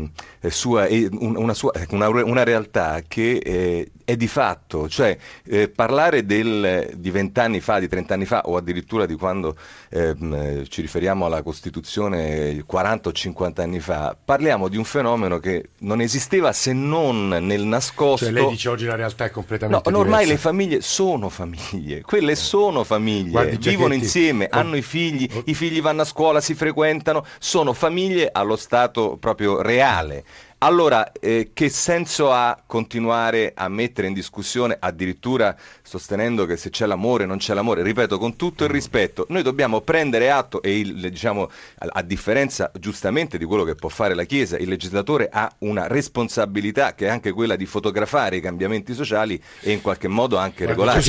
eh, 0.41 0.49
sua, 0.49 0.87
una, 0.89 1.53
sua, 1.53 1.71
una, 1.91 2.07
una 2.09 2.43
realtà 2.43 3.03
che 3.07 3.37
eh, 3.37 3.91
è 4.03 4.15
di 4.15 4.27
fatto, 4.27 4.89
cioè 4.89 5.15
eh, 5.45 5.69
parlare 5.69 6.25
del, 6.25 6.91
di 6.95 7.11
vent'anni 7.11 7.59
fa, 7.59 7.79
di 7.79 7.87
trent'anni 7.87 8.25
fa 8.25 8.41
o 8.45 8.57
addirittura 8.57 9.05
di 9.05 9.15
quando 9.15 9.55
ehm, 9.89 10.65
ci 10.67 10.81
riferiamo 10.81 11.27
alla 11.27 11.43
Costituzione 11.43 12.63
40 12.65 13.09
o 13.09 13.11
50 13.11 13.61
anni 13.61 13.79
fa, 13.79 14.17
parliamo 14.23 14.67
di 14.67 14.77
un 14.77 14.83
fenomeno 14.83 15.37
che 15.37 15.69
non 15.79 16.01
esisteva 16.01 16.51
se 16.51 16.73
non 16.73 17.27
nel 17.27 17.63
nascosto. 17.63 18.25
Cioè 18.25 18.33
lei 18.33 18.47
dice 18.47 18.69
oggi 18.69 18.85
la 18.85 18.95
realtà 18.95 19.25
è 19.25 19.29
completamente 19.29 19.91
no, 19.91 19.99
ormai 19.99 20.25
le 20.25 20.37
famiglie 20.37 20.81
sono 20.81 21.29
famiglie, 21.29 22.01
quelle 22.01 22.31
eh. 22.31 22.35
sono 22.35 22.83
famiglie, 22.83 23.29
Guardi, 23.29 23.57
vivono 23.57 23.93
insieme, 23.93 24.45
oh, 24.51 24.57
hanno 24.57 24.75
i 24.75 24.81
figli, 24.81 25.29
oh, 25.31 25.43
i 25.45 25.53
figli 25.53 25.81
vanno 25.81 26.01
a 26.01 26.05
scuola, 26.05 26.41
si 26.41 26.55
frequentano, 26.55 27.23
sono 27.37 27.73
famiglie 27.73 28.29
allo 28.31 28.54
stato 28.55 29.17
proprio 29.17 29.61
reale. 29.61 30.23
Allora, 30.65 31.11
eh, 31.11 31.51
che 31.53 31.69
senso 31.69 32.31
ha 32.31 32.59
continuare 32.65 33.53
a 33.55 33.69
mettere 33.69 34.07
in 34.07 34.13
discussione, 34.15 34.75
addirittura 34.79 35.55
sostenendo 35.83 36.47
che 36.47 36.57
se 36.57 36.71
c'è 36.71 36.87
l'amore 36.87 37.27
non 37.27 37.37
c'è 37.37 37.53
l'amore? 37.53 37.83
Ripeto, 37.83 38.17
con 38.17 38.35
tutto 38.35 38.63
il 38.63 38.71
rispetto, 38.71 39.27
noi 39.29 39.43
dobbiamo 39.43 39.81
prendere 39.81 40.31
atto 40.31 40.63
e 40.63 40.79
il, 40.79 41.11
diciamo, 41.11 41.51
a, 41.77 41.87
a, 41.91 42.01
differenza 42.01 42.71
giustamente 42.79 43.37
di 43.37 43.45
quello 43.45 43.63
che 43.63 43.75
può 43.75 43.89
fare 43.89 44.15
la 44.15 44.23
Chiesa, 44.23 44.57
il 44.57 44.67
legislatore 44.67 45.29
ha 45.31 45.53
una 45.59 45.85
responsabilità 45.85 46.95
che 46.95 47.05
è 47.05 47.09
anche 47.09 47.31
quella 47.31 47.55
di 47.55 47.67
fotografare 47.67 48.37
i 48.37 48.41
cambiamenti 48.41 48.95
sociali 48.95 49.39
e 49.59 49.71
in 49.71 49.81
qualche 49.81 50.07
modo 50.07 50.37
anche 50.37 50.65
regolare. 50.65 50.99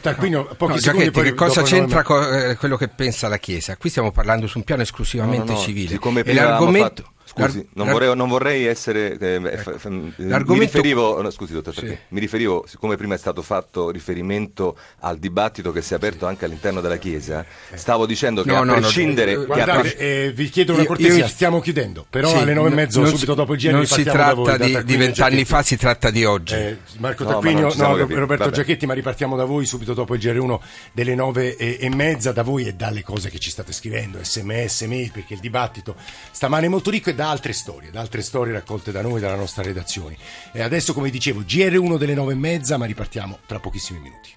Tarquino, 0.00 0.44
pochi 0.56 0.72
no, 0.72 0.78
secondi, 0.78 1.10
Giachetti, 1.10 1.20
che 1.20 1.34
cosa 1.34 1.60
c'entra 1.60 2.02
co- 2.02 2.30
eh, 2.30 2.56
quello 2.56 2.78
che 2.78 2.88
pensa 2.88 3.28
la 3.28 3.36
Chiesa? 3.36 3.76
Qui 3.76 3.90
stiamo 3.90 4.10
parlando 4.10 4.46
su 4.46 4.56
un 4.56 4.64
piano 4.64 4.80
esclusivamente 4.80 5.52
no, 5.52 5.58
no, 5.58 5.62
civile. 5.62 5.98
E 6.24 6.32
l'argomento... 6.32 7.02
Fatto 7.02 7.10
Scusi, 7.34 7.66
non 7.74 7.88
vorrei, 7.88 8.14
non 8.14 8.28
vorrei 8.28 8.66
essere. 8.66 9.16
Eh, 9.18 9.40
ecco. 9.42 9.78
f- 9.78 9.86
mi 9.86 10.58
riferivo, 10.58 11.22
no, 11.22 11.30
scusi, 11.30 11.54
dottor, 11.54 11.74
sì. 11.74 11.96
mi 12.08 12.20
riferivo, 12.20 12.64
siccome 12.66 12.96
prima 12.96 13.14
è 13.14 13.18
stato 13.18 13.40
fatto 13.40 13.90
riferimento 13.90 14.76
al 15.00 15.18
dibattito 15.18 15.72
che 15.72 15.80
si 15.80 15.94
è 15.94 15.96
aperto 15.96 16.26
anche 16.26 16.44
all'interno 16.44 16.82
della 16.82 16.98
Chiesa, 16.98 17.44
eh. 17.70 17.76
stavo 17.78 18.04
dicendo 18.04 18.42
che 18.42 18.50
no, 18.50 18.60
a 18.60 18.64
no, 18.64 18.74
prescindere. 18.74 19.34
No, 19.34 19.46
guardate, 19.46 19.96
eh, 19.96 20.32
vi 20.32 20.50
chiedo 20.50 20.74
una 20.74 20.84
cortesia, 20.84 21.24
io, 21.24 21.26
stiamo 21.26 21.60
chiudendo, 21.60 22.04
però 22.08 22.28
sì, 22.28 22.36
alle 22.36 22.52
nove 22.52 22.68
e 22.68 22.74
mezzo, 22.74 23.04
subito 23.06 23.32
dopo 23.32 23.54
il 23.54 23.60
GR, 23.60 23.70
non 23.70 23.86
si 23.86 24.02
tratta 24.02 24.58
di, 24.58 24.84
di 24.84 24.96
vent'anni 24.96 25.46
fa, 25.46 25.62
si 25.62 25.78
tratta 25.78 26.10
di 26.10 26.26
oggi. 26.26 26.54
Eh, 26.54 26.78
Marco 26.98 27.24
Tarquinio, 27.24 27.72
no, 27.76 27.96
Roberto 27.96 28.50
Giachetti, 28.50 28.84
ma 28.84 28.92
ripartiamo 28.92 29.36
da 29.36 29.46
voi 29.46 29.64
subito 29.64 29.94
dopo 29.94 30.14
il 30.14 30.20
GR1 30.20 30.58
delle 30.92 31.14
nove 31.14 31.56
e, 31.56 31.78
e 31.80 31.88
mezza, 31.88 32.32
da 32.32 32.42
voi 32.42 32.66
e 32.66 32.74
dalle 32.74 33.02
cose 33.02 33.30
che 33.30 33.38
ci 33.38 33.48
state 33.48 33.72
scrivendo, 33.72 34.18
sms, 34.20 34.82
mail, 34.82 35.10
perché 35.10 35.32
il 35.32 35.40
dibattito 35.40 35.96
stamane 36.30 36.66
è 36.66 36.68
molto 36.68 36.90
ricco 36.90 37.08
e 37.08 37.14
da 37.14 37.21
altre 37.28 37.52
storie, 37.52 37.90
da 37.90 38.00
altre 38.00 38.22
storie 38.22 38.52
raccolte 38.52 38.92
da 38.92 39.02
noi, 39.02 39.20
dalla 39.20 39.36
nostra 39.36 39.62
redazione. 39.62 40.16
E 40.52 40.62
adesso, 40.62 40.92
come 40.92 41.10
dicevo, 41.10 41.40
GR1 41.40 41.98
delle 41.98 42.14
nove 42.14 42.32
e 42.32 42.36
mezza, 42.36 42.76
ma 42.76 42.86
ripartiamo 42.86 43.38
tra 43.46 43.60
pochissimi 43.60 43.98
minuti. 44.00 44.30